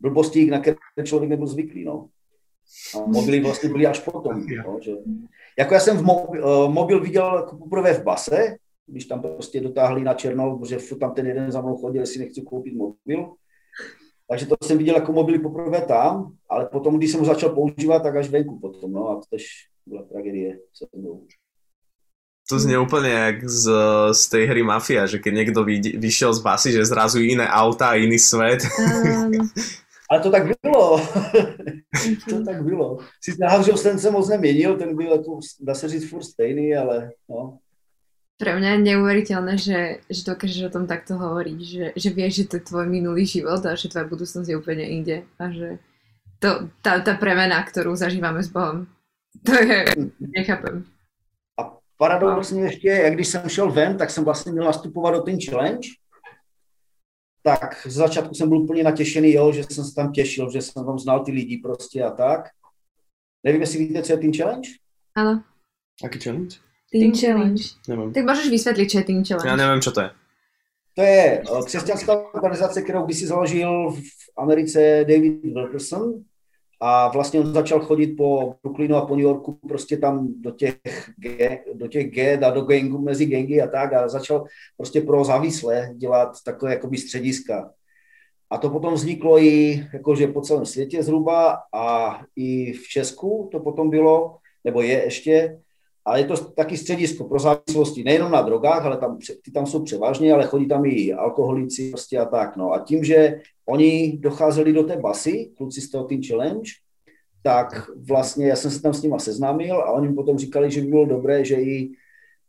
blbostí, 0.00 0.46
na 0.46 0.60
které 0.60 0.76
člověk 1.04 1.30
nebyl 1.30 1.46
zvyklý. 1.46 1.84
No. 1.84 2.08
A 2.96 3.06
mobily 3.06 3.40
vlastně 3.40 3.68
byly 3.68 3.86
až 3.86 4.00
potom. 4.00 4.46
No, 4.66 4.78
že... 4.82 4.92
Jako 5.58 5.74
já 5.74 5.80
jsem 5.80 5.96
v 5.96 6.02
mobil, 6.02 6.46
uh, 6.46 6.72
mobil 6.72 7.00
viděl 7.00 7.36
jako 7.36 7.56
poprvé 7.56 7.94
v 7.94 8.02
base, 8.02 8.56
když 8.86 9.04
tam 9.04 9.20
prostě 9.20 9.60
dotáhli 9.60 10.04
na 10.04 10.14
černou, 10.14 10.58
protože 10.58 10.78
furt 10.78 10.98
tam 10.98 11.14
ten 11.14 11.26
jeden 11.26 11.52
za 11.52 11.60
mnou 11.60 11.76
chodil, 11.76 12.02
jestli 12.02 12.20
nechci 12.20 12.42
koupit 12.42 12.74
mobil. 12.74 13.32
Takže 14.28 14.46
to 14.46 14.54
jsem 14.64 14.78
viděl 14.78 14.94
jako 14.94 15.12
mobily 15.12 15.38
poprvé 15.38 15.80
tam, 15.80 16.32
ale 16.48 16.66
potom, 16.66 16.96
když 16.98 17.10
jsem 17.10 17.20
ho 17.20 17.26
začal 17.26 17.50
používat, 17.50 18.02
tak 18.02 18.16
až 18.16 18.30
venku 18.30 18.58
potom, 18.58 18.92
no 18.92 19.08
a 19.08 19.14
to 19.14 19.22
tež 19.30 19.46
byla 19.86 20.02
tragédie 20.02 20.58
se 20.74 20.86
mnou. 20.96 21.26
To 22.50 22.58
znie 22.58 22.74
úplne 22.74 23.08
jak 23.08 23.36
z, 23.46 23.64
z 24.12 24.22
tej 24.28 24.44
hry 24.50 24.62
Mafia, 24.66 25.06
že 25.06 25.22
keď 25.22 25.32
niekto 25.32 25.60
vy, 25.62 25.78
vyšiel 25.94 26.34
z 26.34 26.40
basy, 26.42 26.68
že 26.74 26.90
zrazu 26.90 27.22
iné 27.22 27.46
auta 27.46 27.94
a 27.94 27.98
iný 27.98 28.18
svet. 28.18 28.66
Ale 30.12 30.20
to 30.20 30.30
tak 30.30 30.44
bylo. 30.44 31.00
to 32.28 32.44
tak 32.44 32.62
bylo. 32.64 32.98
Sice 33.20 33.46
Havřov 33.46 33.82
ten 33.82 33.98
se 33.98 34.10
moc 34.10 34.28
neměnil, 34.28 34.76
ten 34.76 34.96
byl 34.96 35.12
jako, 35.12 35.40
dá 35.60 35.74
se 35.74 35.88
říct, 35.88 36.10
furt 36.10 36.22
stejný, 36.22 36.76
ale 36.76 37.10
no. 37.28 37.58
Pre 38.36 38.58
mňa 38.58 38.74
je 38.74 38.84
neuveriteľné, 38.90 39.54
že, 39.54 40.02
že 40.10 40.26
dokážeš 40.26 40.66
o 40.66 40.74
tom 40.74 40.90
takto 40.90 41.14
hovoriť, 41.14 41.58
že, 41.62 41.84
že 41.94 42.10
vieš, 42.10 42.32
že 42.34 42.44
to 42.44 42.54
je 42.58 42.68
tvoj 42.68 42.86
minulý 42.90 43.22
život 43.22 43.62
a 43.62 43.78
že 43.78 43.86
tvoja 43.86 44.02
budúcnosť 44.04 44.50
je 44.50 44.58
úplne 44.58 44.82
inde 44.82 45.22
a 45.38 45.44
že 45.48 45.78
to, 46.42 46.66
tá, 46.82 46.98
tá 47.00 47.14
premena, 47.14 47.62
ktorú 47.62 47.94
zažívame 47.94 48.42
s 48.42 48.50
Bohom, 48.50 48.90
to 49.46 49.54
je, 49.54 50.10
nechápem. 50.18 50.82
A 52.02 52.18
paradoxně 52.18 52.62
ještě, 52.62 52.88
jak 52.88 53.14
když 53.14 53.28
jsem 53.28 53.48
šel 53.48 53.72
ven, 53.72 53.96
tak 53.96 54.10
jsem 54.10 54.24
vlastně 54.24 54.52
měl 54.52 54.64
nastupovat 54.64 55.14
do 55.14 55.20
ten 55.20 55.38
challenge 55.50 55.88
tak 57.42 57.86
z 57.86 57.94
začátku 57.94 58.34
jsem 58.34 58.48
byl 58.48 58.58
úplně 58.58 58.82
natěšený, 58.82 59.32
jo, 59.32 59.52
že 59.52 59.64
jsem 59.64 59.84
se 59.84 59.94
tam 59.94 60.12
těšil, 60.12 60.50
že 60.50 60.62
jsem 60.62 60.84
tam 60.84 60.98
znal 60.98 61.24
ty 61.24 61.32
lidi 61.32 61.58
prostě 61.58 62.02
a 62.02 62.10
tak. 62.10 62.48
Nevím, 63.44 63.60
jestli 63.60 63.78
víte, 63.78 64.02
co 64.02 64.12
je 64.12 64.18
Teen 64.18 64.34
Challenge? 64.34 64.68
Ano. 65.14 65.44
Jaký 66.02 66.20
challenge? 66.20 66.56
Teen, 66.92 67.12
Challenge. 67.14 67.64
Nevím. 67.88 68.12
Tak 68.12 68.24
můžeš 68.24 68.50
vysvětlit, 68.50 68.90
co 68.90 68.98
je 68.98 69.04
Teen 69.04 69.24
Challenge. 69.24 69.48
Já 69.48 69.56
nevím, 69.56 69.82
co 69.82 69.92
to 69.92 70.00
je. 70.00 70.10
To 70.94 71.02
je 71.02 71.42
eh, 71.58 71.62
křesťanská 71.64 72.34
organizace, 72.34 72.82
kterou 72.82 73.06
by 73.06 73.14
si 73.14 73.26
založil 73.26 73.90
v 73.90 74.00
Americe 74.36 75.04
David 75.08 75.44
Wilkerson 75.44 76.24
a 76.84 77.08
vlastně 77.08 77.40
on 77.40 77.52
začal 77.52 77.80
chodit 77.80 78.06
po 78.06 78.54
Brooklynu 78.62 78.96
a 78.96 79.06
po 79.06 79.16
New 79.16 79.24
Yorku 79.24 79.52
prostě 79.68 79.96
tam 79.96 80.28
do 80.40 80.50
těch, 80.50 80.76
do 81.74 81.88
těch 81.88 82.10
G, 82.10 82.38
a 82.38 82.50
do 82.50 82.62
gangu, 82.62 82.98
mezi 82.98 83.26
gangy 83.26 83.62
a 83.62 83.66
tak 83.66 83.92
a 83.92 84.08
začal 84.08 84.44
prostě 84.76 85.00
pro 85.00 85.24
závislé 85.24 85.90
dělat 85.96 86.32
takové 86.44 86.70
jakoby 86.70 86.98
střediska. 86.98 87.70
A 88.50 88.58
to 88.58 88.70
potom 88.70 88.94
vzniklo 88.94 89.38
i 89.38 89.84
jakože 89.92 90.26
po 90.26 90.40
celém 90.40 90.66
světě 90.66 91.02
zhruba 91.02 91.58
a 91.72 92.18
i 92.36 92.72
v 92.72 92.88
Česku 92.88 93.48
to 93.52 93.60
potom 93.60 93.90
bylo, 93.90 94.36
nebo 94.64 94.82
je 94.82 95.04
ještě, 95.04 95.58
ale 96.04 96.20
je 96.20 96.24
to 96.24 96.36
taky 96.36 96.76
středisko 96.76 97.24
pro 97.24 97.38
závislosti, 97.38 98.04
nejenom 98.04 98.32
na 98.32 98.42
drogách, 98.42 98.84
ale 98.84 98.96
tam, 98.96 99.18
ty 99.44 99.50
tam 99.50 99.66
jsou 99.66 99.84
převážně, 99.84 100.32
ale 100.32 100.46
chodí 100.46 100.68
tam 100.68 100.84
i 100.84 101.12
alkoholici 101.12 101.88
prostě 101.90 102.18
a 102.18 102.24
tak. 102.24 102.56
No. 102.56 102.72
A 102.72 102.78
tím, 102.78 103.04
že 103.04 103.40
oni 103.66 104.18
docházeli 104.20 104.72
do 104.72 104.82
té 104.82 104.96
basy, 104.96 105.50
kluci 105.56 105.80
z 105.80 105.90
toho 105.90 106.04
Team 106.04 106.20
Challenge, 106.28 106.70
tak 107.42 107.90
vlastně 108.08 108.46
já 108.46 108.56
jsem 108.56 108.70
se 108.70 108.82
tam 108.82 108.94
s 108.94 109.02
nima 109.02 109.18
seznámil 109.18 109.76
a 109.76 109.90
oni 109.90 110.08
mi 110.08 110.14
potom 110.14 110.38
říkali, 110.38 110.70
že 110.70 110.80
by 110.80 110.86
bylo 110.86 111.06
dobré, 111.06 111.44
že 111.44 111.54
i 111.54 111.90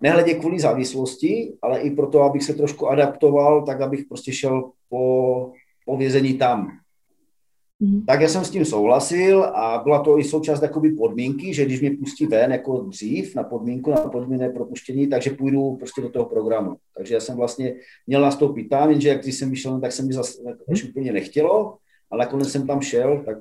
nehledě 0.01 0.33
kvůli 0.33 0.59
závislosti, 0.59 1.53
ale 1.61 1.79
i 1.79 1.91
proto, 1.91 2.21
abych 2.21 2.43
se 2.43 2.53
trošku 2.53 2.89
adaptoval, 2.89 3.65
tak 3.65 3.81
abych 3.81 4.05
prostě 4.09 4.33
šel 4.33 4.71
po, 4.89 5.51
po 5.85 5.97
vězení 5.97 6.33
tam. 6.33 6.82
Mm. 7.83 8.05
Tak 8.05 8.21
já 8.21 8.27
jsem 8.27 8.45
s 8.45 8.49
tím 8.49 8.65
souhlasil 8.65 9.43
a 9.43 9.81
byla 9.83 10.03
to 10.03 10.19
i 10.19 10.23
součást 10.23 10.61
jakoby 10.61 10.91
podmínky, 10.91 11.53
že 11.53 11.65
když 11.65 11.81
mě 11.81 11.91
pustí 11.91 12.25
ven 12.25 12.51
jako 12.51 12.77
dřív 12.77 13.35
na 13.35 13.43
podmínku, 13.43 13.91
na 13.91 13.97
podmíněné 13.97 14.49
propuštění, 14.49 15.07
takže 15.07 15.29
půjdu 15.29 15.75
prostě 15.75 16.01
do 16.01 16.09
toho 16.09 16.25
programu. 16.25 16.75
Takže 16.97 17.13
já 17.13 17.19
jsem 17.19 17.37
vlastně 17.37 17.75
měl 18.07 18.21
nastoupit 18.21 18.63
tam, 18.69 18.89
jenže 18.89 19.09
jak 19.09 19.21
když 19.21 19.35
jsem 19.35 19.49
vyšel, 19.49 19.79
tak 19.79 19.91
se 19.91 20.03
mi 20.03 20.13
zase 20.13 20.41
mm. 20.67 20.75
úplně 20.89 21.11
nechtělo, 21.11 21.77
ale 22.11 22.19
nakonec 22.19 22.51
jsem 22.51 22.67
tam 22.67 22.81
šel, 22.81 23.23
tak 23.25 23.37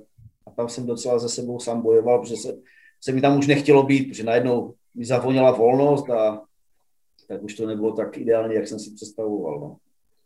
a 0.47 0.51
tam 0.51 0.69
jsem 0.69 0.87
docela 0.87 1.19
ze 1.19 1.29
sebou 1.29 1.61
sám 1.61 1.83
bojoval, 1.83 2.19
protože 2.19 2.37
se, 2.37 2.59
se 3.01 3.13
mi 3.13 3.21
tam 3.21 3.39
už 3.39 3.47
nechtělo 3.47 3.83
být, 3.83 4.09
protože 4.09 4.25
najednou 4.25 4.75
mi 4.95 5.05
zavonila 5.05 5.51
volnost 5.51 6.11
a 6.11 6.43
tak 7.29 7.43
už 7.43 7.55
to 7.55 7.67
nebylo 7.67 7.93
tak 7.93 8.19
ideálně, 8.19 8.55
jak 8.55 8.69
jsem 8.69 8.79
si 8.79 8.91
představoval. 8.95 9.61
No. 9.61 9.77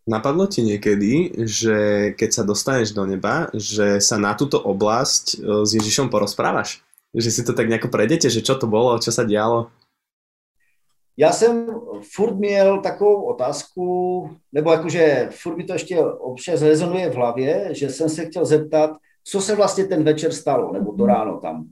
Napadlo 0.06 0.46
ti 0.46 0.62
niekedy, 0.62 1.34
že 1.50 1.76
keď 2.14 2.30
sa 2.30 2.42
dostaneš 2.46 2.94
do 2.94 3.02
neba, 3.02 3.50
že 3.50 3.98
sa 3.98 4.14
na 4.14 4.38
túto 4.38 4.62
oblasť 4.62 5.24
e, 5.34 5.36
s 5.66 5.70
Ježišom 5.74 6.14
porozprávaš? 6.14 6.86
Že 7.10 7.30
si 7.34 7.42
to 7.42 7.50
tak 7.50 7.66
nejako 7.66 7.90
prejdete, 7.90 8.30
že 8.30 8.38
čo 8.38 8.54
to 8.54 8.70
bolo, 8.70 9.02
čo 9.02 9.10
sa 9.10 9.26
dialo? 9.26 9.66
Já 11.18 11.32
jsem 11.32 11.66
furt 12.12 12.34
měl 12.34 12.80
takovou 12.80 13.22
otázku, 13.22 14.30
nebo 14.52 14.72
jakože 14.72 15.28
furt 15.30 15.56
mi 15.56 15.64
to 15.64 15.72
ještě 15.72 16.00
občas 16.00 16.62
rezonuje 16.62 17.10
v 17.10 17.14
hlavě, 17.14 17.68
že 17.74 17.90
jsem 17.90 18.08
se 18.08 18.24
chtěl 18.24 18.44
zeptat, 18.44 18.90
co 19.24 19.40
se 19.40 19.56
vlastně 19.56 19.84
ten 19.84 20.04
večer 20.04 20.32
stalo, 20.32 20.72
nebo 20.72 20.92
to 20.92 21.06
ráno 21.06 21.40
tam, 21.40 21.66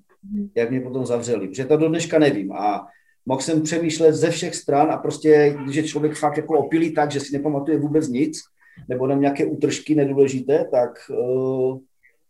jak 0.56 0.70
mě 0.70 0.80
potom 0.80 1.06
zavřeli, 1.06 1.48
protože 1.48 1.64
to 1.64 1.76
do 1.76 1.88
dneška 1.88 2.18
nevím. 2.18 2.52
A 2.52 2.86
mohl 3.26 3.40
jsem 3.40 3.62
přemýšlet 3.62 4.12
ze 4.12 4.30
všech 4.30 4.54
stran 4.54 4.90
a 4.90 4.96
prostě, 4.96 5.56
když 5.64 5.76
je 5.76 5.82
člověk 5.82 6.14
fakt 6.14 6.36
jako 6.36 6.58
opilý 6.58 6.94
tak, 6.94 7.10
že 7.10 7.20
si 7.20 7.32
nepamatuje 7.32 7.78
vůbec 7.78 8.08
nic, 8.08 8.40
nebo 8.88 9.06
na 9.06 9.14
nějaké 9.14 9.46
útržky 9.46 9.94
nedůležité, 9.94 10.64
tak 10.70 10.90
uh, 11.10 11.78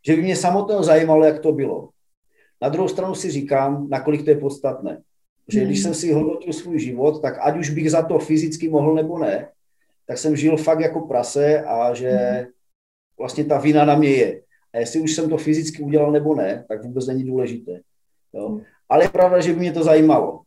že 0.07 0.17
by 0.17 0.23
mě 0.23 0.37
samotného 0.37 0.83
zajímalo, 0.83 1.25
jak 1.25 1.39
to 1.39 1.53
bylo. 1.53 1.89
Na 2.63 2.69
druhou 2.69 2.89
stranu 2.89 3.15
si 3.15 3.31
říkám, 3.31 3.89
nakolik 3.89 4.25
to 4.25 4.31
je 4.31 4.37
podstatné. 4.37 5.03
Že 5.49 5.65
když 5.65 5.83
jsem 5.83 5.95
si 5.95 6.13
hodnotil 6.13 6.53
svůj 6.53 6.79
život, 6.79 7.23
tak 7.23 7.35
ať 7.41 7.59
už 7.59 7.71
bych 7.71 7.91
za 7.91 8.03
to 8.03 8.19
fyzicky 8.19 8.69
mohl 8.69 8.95
nebo 8.95 9.19
ne, 9.19 9.49
tak 10.07 10.19
jsem 10.19 10.37
žil 10.37 10.57
fakt 10.57 10.81
jako 10.81 11.01
prase 11.01 11.65
a 11.65 11.95
že 11.95 12.47
vlastně 13.19 13.45
ta 13.45 13.59
vina 13.59 13.85
na 13.85 13.97
mě 13.97 14.11
je. 14.11 14.41
A 14.75 14.79
jestli 14.79 15.01
už 15.01 15.13
jsem 15.13 15.29
to 15.29 15.37
fyzicky 15.37 15.83
udělal 15.83 16.13
nebo 16.13 16.35
ne, 16.35 16.65
tak 16.69 16.85
vůbec 16.85 17.07
není 17.07 17.25
důležité. 17.25 17.81
Jo? 18.33 18.61
Ale 18.89 19.05
je 19.05 19.09
pravda, 19.09 19.41
že 19.41 19.53
by 19.53 19.61
mě 19.61 19.73
to 19.73 19.85
zajímalo. 19.85 20.41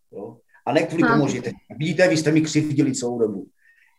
A 0.68 0.74
ne 0.74 0.84
kvůli 0.84 1.04
tomu, 1.04 1.28
že 1.28 1.42
vidíte, 1.78 2.08
vy 2.08 2.18
jste 2.18 2.32
mi 2.32 2.42
křivdili 2.42 2.94
celou 2.94 3.20
dobu. 3.20 3.48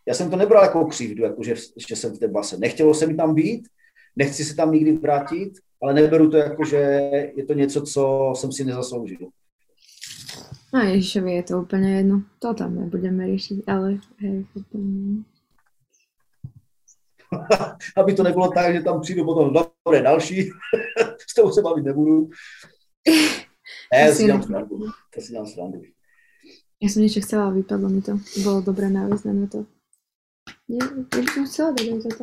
Já 0.06 0.14
jsem 0.14 0.30
to 0.30 0.36
nebral 0.36 0.62
jako 0.62 0.84
křivdu, 0.84 1.24
jako 1.24 1.42
že, 1.42 1.54
že 1.88 1.96
jsem 1.96 2.12
v 2.12 2.18
té 2.18 2.28
base. 2.28 2.58
Nechtělo 2.58 2.94
se 2.94 3.06
mi 3.06 3.14
tam 3.14 3.34
být, 3.34 3.68
nechci 4.16 4.44
se 4.44 4.56
tam 4.56 4.72
nikdy 4.72 4.92
vrátit, 4.92 5.52
ale 5.82 5.94
neberu 5.94 6.30
to 6.30 6.36
jako, 6.36 6.64
že 6.64 6.76
je 7.36 7.44
to 7.46 7.52
něco, 7.52 7.82
co 7.82 8.32
jsem 8.36 8.52
si 8.52 8.64
nezasloužil. 8.64 9.28
No 10.74 10.80
Ježišovi 10.80 11.32
je 11.32 11.42
to 11.42 11.60
úplně 11.62 11.96
jedno. 11.96 12.22
To 12.38 12.54
tam 12.54 12.74
nebudeme 12.74 13.26
řešit, 13.26 13.68
ale 13.68 13.98
hej, 14.18 14.46
potom... 14.52 15.24
Aby 17.96 18.14
to 18.14 18.22
nebylo 18.22 18.50
tak, 18.50 18.74
že 18.74 18.80
tam 18.80 19.00
přijdu 19.00 19.24
potom, 19.24 19.52
dobré, 19.52 20.02
další, 20.02 20.50
s 21.30 21.34
tou 21.34 21.50
se 21.52 21.62
bavit 21.62 21.84
nebudu. 21.84 22.30
Ne, 23.92 24.08
to 24.08 24.14
si 24.14 24.24
dělám 24.24 24.42
srandu. 24.42 24.78
To 25.14 25.20
si 25.20 25.32
dělám 25.32 25.46
srandu. 25.46 25.82
Já 26.82 26.88
jsem 26.88 27.02
něco 27.02 27.20
chcela, 27.20 27.50
vypadlo 27.50 27.88
mi 27.88 28.02
to. 28.02 28.18
Bylo 28.42 28.60
dobré 28.60 28.90
návězné 28.90 29.32
na 29.34 29.46
to. 29.46 29.66
Nie, 30.68 30.84
ja 30.84 31.20
by 31.24 31.28
som 31.32 31.44
chcela 31.48 31.70
dať 31.72 31.86
za 32.04 32.10
to. 32.12 32.22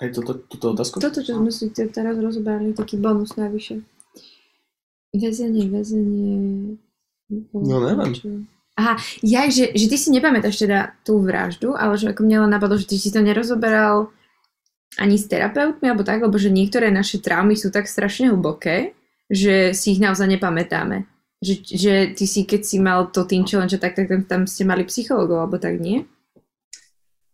Aj 0.00 0.08
toto, 0.10 0.32
túto 0.50 0.66
otázku? 0.74 0.98
Toto, 0.98 1.22
čo 1.22 1.38
sme 1.38 1.50
si 1.54 1.70
teraz 1.70 2.18
rozobrali, 2.18 2.74
taký 2.74 2.98
bonus 2.98 3.38
navyše. 3.38 3.86
Vezenie, 5.14 5.70
vezenie... 5.70 6.74
No 7.54 7.76
neviem. 7.86 8.46
Aha, 8.74 8.98
ja, 9.22 9.46
že, 9.46 9.70
že 9.76 9.86
ty 9.86 9.96
si 10.00 10.10
nepamätáš 10.10 10.58
teda 10.58 10.98
tú 11.06 11.22
vraždu, 11.22 11.76
ale 11.78 11.94
že 12.00 12.10
ako 12.10 12.26
mňa 12.26 12.38
len 12.46 12.50
napadlo, 12.50 12.80
že 12.80 12.90
ty 12.90 12.96
si 12.98 13.14
to 13.14 13.22
nerozoberal 13.22 14.10
ani 14.98 15.14
s 15.14 15.30
terapeutmi, 15.30 15.86
alebo 15.86 16.02
tak, 16.02 16.24
lebo 16.24 16.34
že 16.34 16.50
niektoré 16.50 16.90
naše 16.90 17.22
traumy 17.22 17.54
sú 17.54 17.70
tak 17.70 17.86
strašne 17.86 18.34
hlboké, 18.34 18.98
že 19.30 19.70
si 19.76 19.94
ich 19.94 20.02
naozaj 20.02 20.26
nepamätáme. 20.26 21.06
Že, 21.40 21.54
že 21.64 21.92
ty 22.12 22.26
si, 22.28 22.44
keď 22.44 22.64
si 22.64 22.76
mal 22.76 23.08
to 23.08 23.24
tým 23.24 23.48
challenge, 23.48 23.80
tak, 23.80 23.96
tak 23.96 24.08
tam, 24.08 24.22
tam 24.28 24.42
ste 24.44 24.64
mali 24.64 24.84
psychologov, 24.84 25.40
alebo 25.40 25.56
tak, 25.56 25.80
nie? 25.80 26.04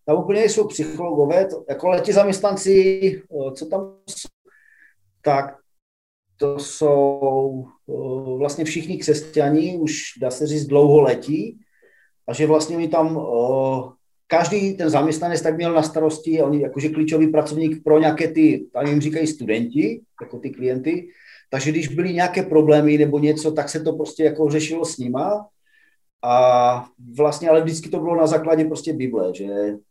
Tam 0.06 0.18
úplně 0.18 0.44
jsou 0.44 0.68
psychologové, 0.68 1.46
to, 1.46 1.64
jako 1.68 1.88
leti 1.88 2.12
zaměstnanci, 2.12 3.22
co 3.54 3.66
tam 3.66 3.80
jsou, 4.06 4.28
tak 5.22 5.58
to 6.36 6.58
jsou 6.58 7.66
vlastně 8.38 8.64
všichni 8.64 8.98
křesťani, 8.98 9.76
už 9.76 9.92
dá 10.20 10.30
se 10.30 10.46
říct 10.46 10.66
dlouholetí, 10.66 11.58
a 12.28 12.32
že 12.34 12.46
vlastně 12.46 12.76
mi 12.76 12.88
tam 12.88 13.26
každý 14.26 14.76
ten 14.76 14.90
zaměstnanec 14.90 15.42
tak 15.42 15.56
měl 15.56 15.72
na 15.72 15.82
starosti, 15.82 16.42
oni 16.42 16.62
jakože 16.62 16.88
klíčový 16.88 17.26
pracovník 17.26 17.84
pro 17.84 17.98
nějaké 17.98 18.28
ty, 18.28 18.66
tam 18.72 18.86
jim 18.86 19.00
říkají 19.00 19.26
studenti, 19.26 20.00
jako 20.22 20.38
ty 20.38 20.50
klienty, 20.50 21.08
takže 21.50 21.70
když 21.70 21.88
byly 21.88 22.14
nějaké 22.14 22.42
problémy 22.42 22.98
nebo 22.98 23.18
něco, 23.18 23.52
tak 23.52 23.68
se 23.68 23.80
to 23.80 23.92
prostě 23.92 24.24
jako 24.24 24.50
řešilo 24.50 24.84
s 24.84 24.98
nima. 24.98 25.48
A 26.22 26.88
vlastně, 27.16 27.48
ale 27.48 27.62
vždycky 27.62 27.88
to 27.88 28.00
bylo 28.00 28.16
na 28.16 28.26
základě 28.26 28.64
prostě 28.64 28.92
Bible, 28.92 29.34
že 29.34 29.46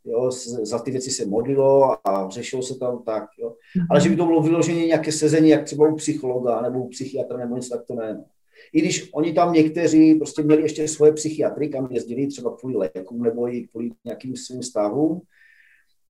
jo, 0.05 0.31
za 0.61 0.79
ty 0.79 0.91
věci 0.91 1.11
se 1.11 1.25
modlilo 1.25 2.07
a 2.07 2.29
řešilo 2.29 2.63
se 2.63 2.79
tam 2.79 3.03
tak, 3.03 3.23
jo. 3.39 3.49
Mm-hmm. 3.49 3.87
Ale 3.89 4.01
že 4.01 4.09
by 4.09 4.15
to 4.15 4.25
bylo 4.25 4.41
vyloženě 4.41 4.85
nějaké 4.85 5.11
sezení, 5.11 5.49
jak 5.49 5.63
třeba 5.63 5.87
u 5.87 5.95
psychologa 5.95 6.61
nebo 6.61 6.79
u 6.79 6.89
psychiatra 6.89 7.37
nebo 7.37 7.55
něco, 7.55 7.69
tak 7.77 7.85
to 7.87 7.95
ne. 7.95 8.23
I 8.73 8.81
když 8.81 9.09
oni 9.13 9.33
tam 9.33 9.53
někteří 9.53 10.15
prostě 10.15 10.43
měli 10.43 10.61
ještě 10.61 10.87
svoje 10.87 11.13
psychiatry, 11.13 11.69
kam 11.69 11.87
jezdili 11.91 12.27
třeba 12.27 12.57
kvůli 12.57 12.75
lékům 12.77 13.23
nebo 13.23 13.53
i 13.53 13.67
kvůli 13.67 13.91
nějakým 14.05 14.35
svým 14.35 14.63
stavům, 14.63 15.21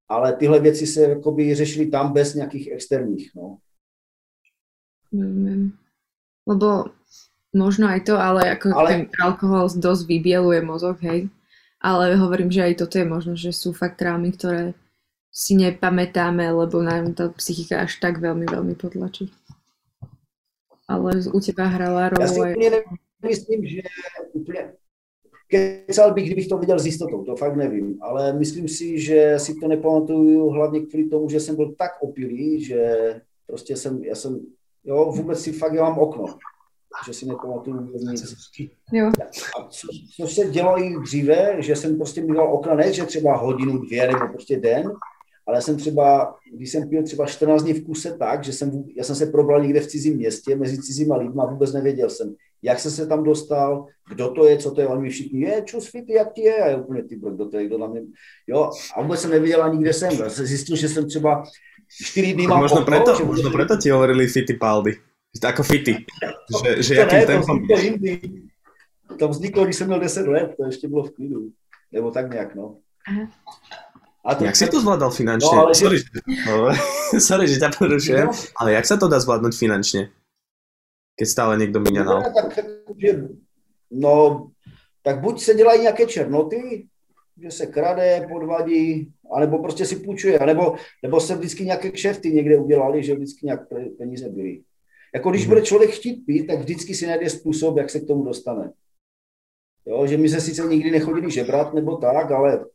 ale 0.09 0.33
tyhle 0.33 0.59
věci 0.59 0.87
se 0.87 1.01
jakoby 1.01 1.55
řešily 1.55 1.85
tam 1.85 2.13
bez 2.13 2.33
nějakých 2.33 2.71
externích, 2.71 3.31
no. 3.35 3.57
Rozumiem. 5.15 5.61
Lebo 6.45 6.91
možno 7.55 7.87
aj 7.87 8.01
to, 8.05 8.15
ale 8.19 8.59
ako 8.59 8.67
ale... 8.75 8.89
ten 8.91 9.01
alkohol 9.23 9.71
dosť 9.71 10.03
vybieluje 10.05 10.59
mozog, 10.61 10.99
hej. 11.01 11.31
Ale 11.79 12.17
hovorím, 12.17 12.51
že 12.51 12.65
aj 12.65 12.73
toto 12.81 12.97
je 12.97 13.05
možno, 13.05 13.33
že 13.37 13.53
sú 13.53 13.71
fakt 13.71 14.01
traumy, 14.01 14.33
ktoré 14.33 14.73
si 15.35 15.53
nepamätáme, 15.59 16.47
lebo 16.47 16.79
nám 16.79 17.11
tá 17.11 17.27
psychika 17.35 17.83
až 17.83 17.99
tak 17.99 18.23
veľmi, 18.23 18.47
veľmi 18.47 18.75
potlačí. 18.79 19.29
Ale 20.87 21.17
u 21.33 21.39
teba 21.41 21.65
hrala 21.67 22.09
rolu... 22.09 22.21
Já 22.21 22.27
si 22.27 22.39
úplně 22.39 22.69
nemyslím, 23.21 23.65
že 23.65 23.81
úplně 24.33 24.73
kecal 25.47 26.13
bych, 26.13 26.25
kdybych 26.25 26.47
to 26.47 26.57
viděl 26.57 26.79
s 26.79 26.85
jistotou, 26.85 27.23
to 27.25 27.35
fakt 27.35 27.55
nevím, 27.55 27.97
ale 28.01 28.33
myslím 28.33 28.67
si, 28.67 28.99
že 28.99 29.39
si 29.39 29.55
to 29.55 29.67
nepamatuju 29.67 30.49
hlavně 30.49 30.79
kvůli 30.79 31.09
tomu, 31.09 31.29
že 31.29 31.39
jsem 31.39 31.55
byl 31.55 31.75
tak 31.77 31.91
opilý, 32.01 32.63
že 32.63 32.81
prostě 33.47 33.75
jsem, 33.75 34.03
já 34.03 34.15
jsem 34.15 34.39
Jo, 34.85 35.11
vůbec 35.11 35.39
si 35.41 35.51
fakt 35.51 35.73
mám 35.73 35.99
okno, 35.99 36.37
že 37.05 37.13
si 37.13 37.25
nepamatuju 37.25 37.85
vůbec 37.85 38.01
nic. 38.01 38.35
Jo. 38.91 39.11
A 39.59 39.67
co, 39.69 39.87
co, 40.15 40.27
se 40.27 40.45
dělo 40.45 40.79
i 40.81 40.95
dříve, 41.03 41.55
že 41.59 41.75
jsem 41.75 41.97
prostě 41.97 42.21
měl 42.21 42.53
okna, 42.53 42.75
ne, 42.75 42.93
že 42.93 43.05
třeba 43.05 43.37
hodinu, 43.37 43.77
dvě 43.77 44.07
nebo 44.07 44.27
prostě 44.27 44.57
den, 44.57 44.91
ale 45.47 45.61
jsem 45.61 45.77
třeba, 45.77 46.35
když 46.53 46.71
jsem 46.71 46.89
pil 46.89 47.03
třeba 47.03 47.25
14 47.25 47.63
dní 47.63 47.73
v 47.73 47.85
kuse 47.85 48.17
tak, 48.17 48.43
že 48.43 48.53
jsem, 48.53 48.83
já 48.97 49.03
jsem 49.03 49.15
se 49.15 49.25
probral 49.25 49.61
někde 49.61 49.79
v 49.79 49.87
cizím 49.87 50.15
městě, 50.15 50.55
mezi 50.55 50.81
cizíma 50.81 51.17
lidma, 51.17 51.45
vůbec 51.45 51.73
nevěděl 51.73 52.09
jsem, 52.09 52.35
jak 52.61 52.79
jsem 52.79 52.91
se 52.91 53.07
tam 53.07 53.23
dostal, 53.23 53.85
kdo 54.09 54.29
to 54.29 54.45
je, 54.45 54.57
co 54.57 54.71
to 54.71 54.81
je, 54.81 54.87
oni 54.87 55.09
všichni, 55.09 55.41
je, 55.41 55.61
čus, 55.65 55.89
fity, 55.89 56.13
jak 56.13 56.33
ti 56.33 56.41
je, 56.41 56.55
a 56.55 56.67
já 56.67 56.77
úplně, 56.77 57.03
ty, 57.03 57.15
kdo 57.15 57.49
to 57.49 57.57
je, 57.57 57.65
kdo 57.65 57.77
na 57.77 57.87
mě, 57.87 58.01
jo, 58.47 58.69
a 58.95 59.01
vůbec 59.01 59.19
jsem 59.19 59.31
nevěděl 59.31 59.63
ani, 59.63 59.77
kde 59.77 59.93
jsem, 59.93 60.11
já 60.11 60.29
jsem 60.29 60.45
zjistil, 60.45 60.75
že 60.75 60.89
jsem 60.89 61.07
třeba 61.07 61.43
4 61.89 62.33
dní 62.33 62.47
mám 62.47 62.59
možno, 62.59 62.85
preto, 62.85 63.15
že 63.15 63.23
možno 63.23 63.49
preto 63.51 63.77
ti 63.77 63.89
hovorili 63.89 64.27
Fittipaldi. 64.27 64.97
Ako 65.35 65.63
Fity. 65.63 66.05
Že, 66.47 66.69
že 66.83 66.93
to 66.95 67.01
jakým 67.01 67.19
ne, 67.19 67.25
tempom 67.25 67.57
to 67.67 67.75
vzniklo, 67.75 68.29
to 69.19 69.25
vzniklo, 69.27 69.61
když 69.63 69.75
jsem 69.75 69.87
měl 69.87 69.99
10 69.99 70.27
let, 70.27 70.53
to 70.57 70.65
ještě 70.65 70.87
bylo 70.87 71.03
v 71.03 71.11
klidu. 71.11 71.41
Nebo 71.91 72.11
tak 72.11 72.31
nějak, 72.31 72.55
no. 72.55 72.77
A 74.25 74.35
to, 74.35 74.45
jak 74.45 74.55
si 74.55 74.67
to 74.67 74.81
zvládal 74.81 75.11
finančně? 75.11 75.55
No, 75.55 75.61
ale 75.61 75.75
sorry, 75.75 75.97
že... 75.97 76.05
no, 76.47 76.69
sorry, 77.19 77.47
že 77.47 77.59
ťa 77.59 77.69
porušujem, 77.77 78.27
no. 78.27 78.33
ale 78.57 78.73
jak 78.73 78.85
sa 78.85 78.97
to 78.97 79.05
dá 79.05 79.21
zvládnuť 79.21 79.53
finančne? 79.53 80.09
Keď 81.15 81.27
stále 81.29 81.57
někdo 81.57 81.79
míňa 81.79 82.03
no, 82.03 82.23
tak, 82.33 82.59
že, 82.97 83.11
no, 83.91 84.49
tak 85.03 85.21
buď 85.21 85.41
se 85.41 85.53
dělají 85.53 85.81
nějaké 85.81 86.05
černoty, 86.05 86.87
že 87.37 87.51
se 87.51 87.65
krade, 87.65 88.27
podvadí, 88.31 89.13
anebo 89.35 89.59
prostě 89.59 89.85
si 89.85 89.95
půjčuje, 89.95 90.39
anebo, 90.39 90.75
nebo 91.03 91.19
se 91.19 91.35
vždycky 91.35 91.65
nějaké 91.65 91.91
kšefty 91.91 92.29
někde 92.29 92.57
udělali, 92.57 93.03
že 93.03 93.15
vždycky 93.15 93.45
nějak 93.45 93.61
peníze 93.97 94.29
byly. 94.29 94.63
Jako 95.13 95.29
když 95.29 95.41
mhm. 95.41 95.49
bude 95.49 95.61
člověk 95.61 95.91
chtít 95.91 96.25
pít, 96.25 96.47
tak 96.47 96.59
vždycky 96.59 96.95
si 96.95 97.07
najde 97.07 97.29
způsob, 97.29 97.77
jak 97.77 97.89
se 97.89 97.99
k 97.99 98.07
tomu 98.07 98.23
dostane. 98.23 98.71
Jo, 99.85 100.07
že 100.07 100.17
my 100.17 100.29
se 100.29 100.41
sice 100.41 100.61
nikdy 100.61 100.91
nechodili 100.91 101.31
žebrat 101.31 101.73
nebo 101.73 101.97
tak, 101.97 102.31
ale 102.31 102.65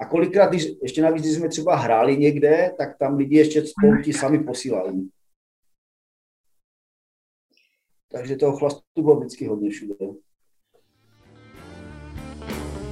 a 0.00 0.06
kolikrát, 0.06 0.46
když, 0.46 0.66
ještě 0.82 1.02
navíc, 1.02 1.22
když 1.22 1.34
jsme 1.34 1.48
třeba 1.48 1.76
hráli 1.76 2.16
někde, 2.16 2.74
tak 2.78 2.98
tam 2.98 3.16
lidi 3.16 3.36
ještě 3.36 3.62
spolu 3.66 4.02
ti 4.02 4.12
sami 4.12 4.44
posílají. 4.44 5.10
Takže 8.12 8.36
toho 8.36 8.56
chlastu 8.58 9.02
bylo 9.02 9.20
vždycky 9.20 9.46
hodně 9.46 9.70
všude. 9.70 9.94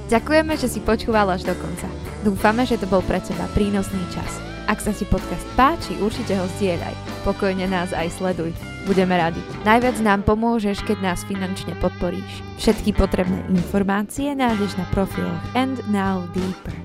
Ďakujeme, 0.09 0.57
že 0.57 0.69
si 0.69 0.79
počúval 0.79 1.29
až 1.29 1.43
do 1.43 1.55
konca. 1.55 2.04
Dúfame, 2.25 2.65
že 2.65 2.81
to 2.81 2.89
bol 2.89 3.05
pre 3.05 3.21
teba 3.21 3.45
prínosný 3.53 4.01
čas. 4.09 4.41
Ak 4.65 4.81
sa 4.81 4.89
ti 4.89 5.05
podcast 5.05 5.45
páči, 5.53 5.93
určite 6.01 6.33
ho 6.33 6.49
zdieľaj. 6.57 6.97
Pokojne 7.21 7.69
nás 7.69 7.93
aj 7.93 8.17
sleduj. 8.17 8.49
Budeme 8.89 9.13
radi. 9.13 9.37
Najviac 9.61 10.01
nám 10.01 10.25
pomôžeš, 10.25 10.81
keď 10.89 11.05
nás 11.05 11.21
finančne 11.29 11.77
podporíš. 11.77 12.41
Všetky 12.57 12.97
potrebné 12.97 13.45
informácie 13.53 14.33
nájdeš 14.33 14.73
na 14.73 14.89
profiloch 14.89 15.37
And 15.53 15.77
Now 15.93 16.25
Deeper. 16.33 16.84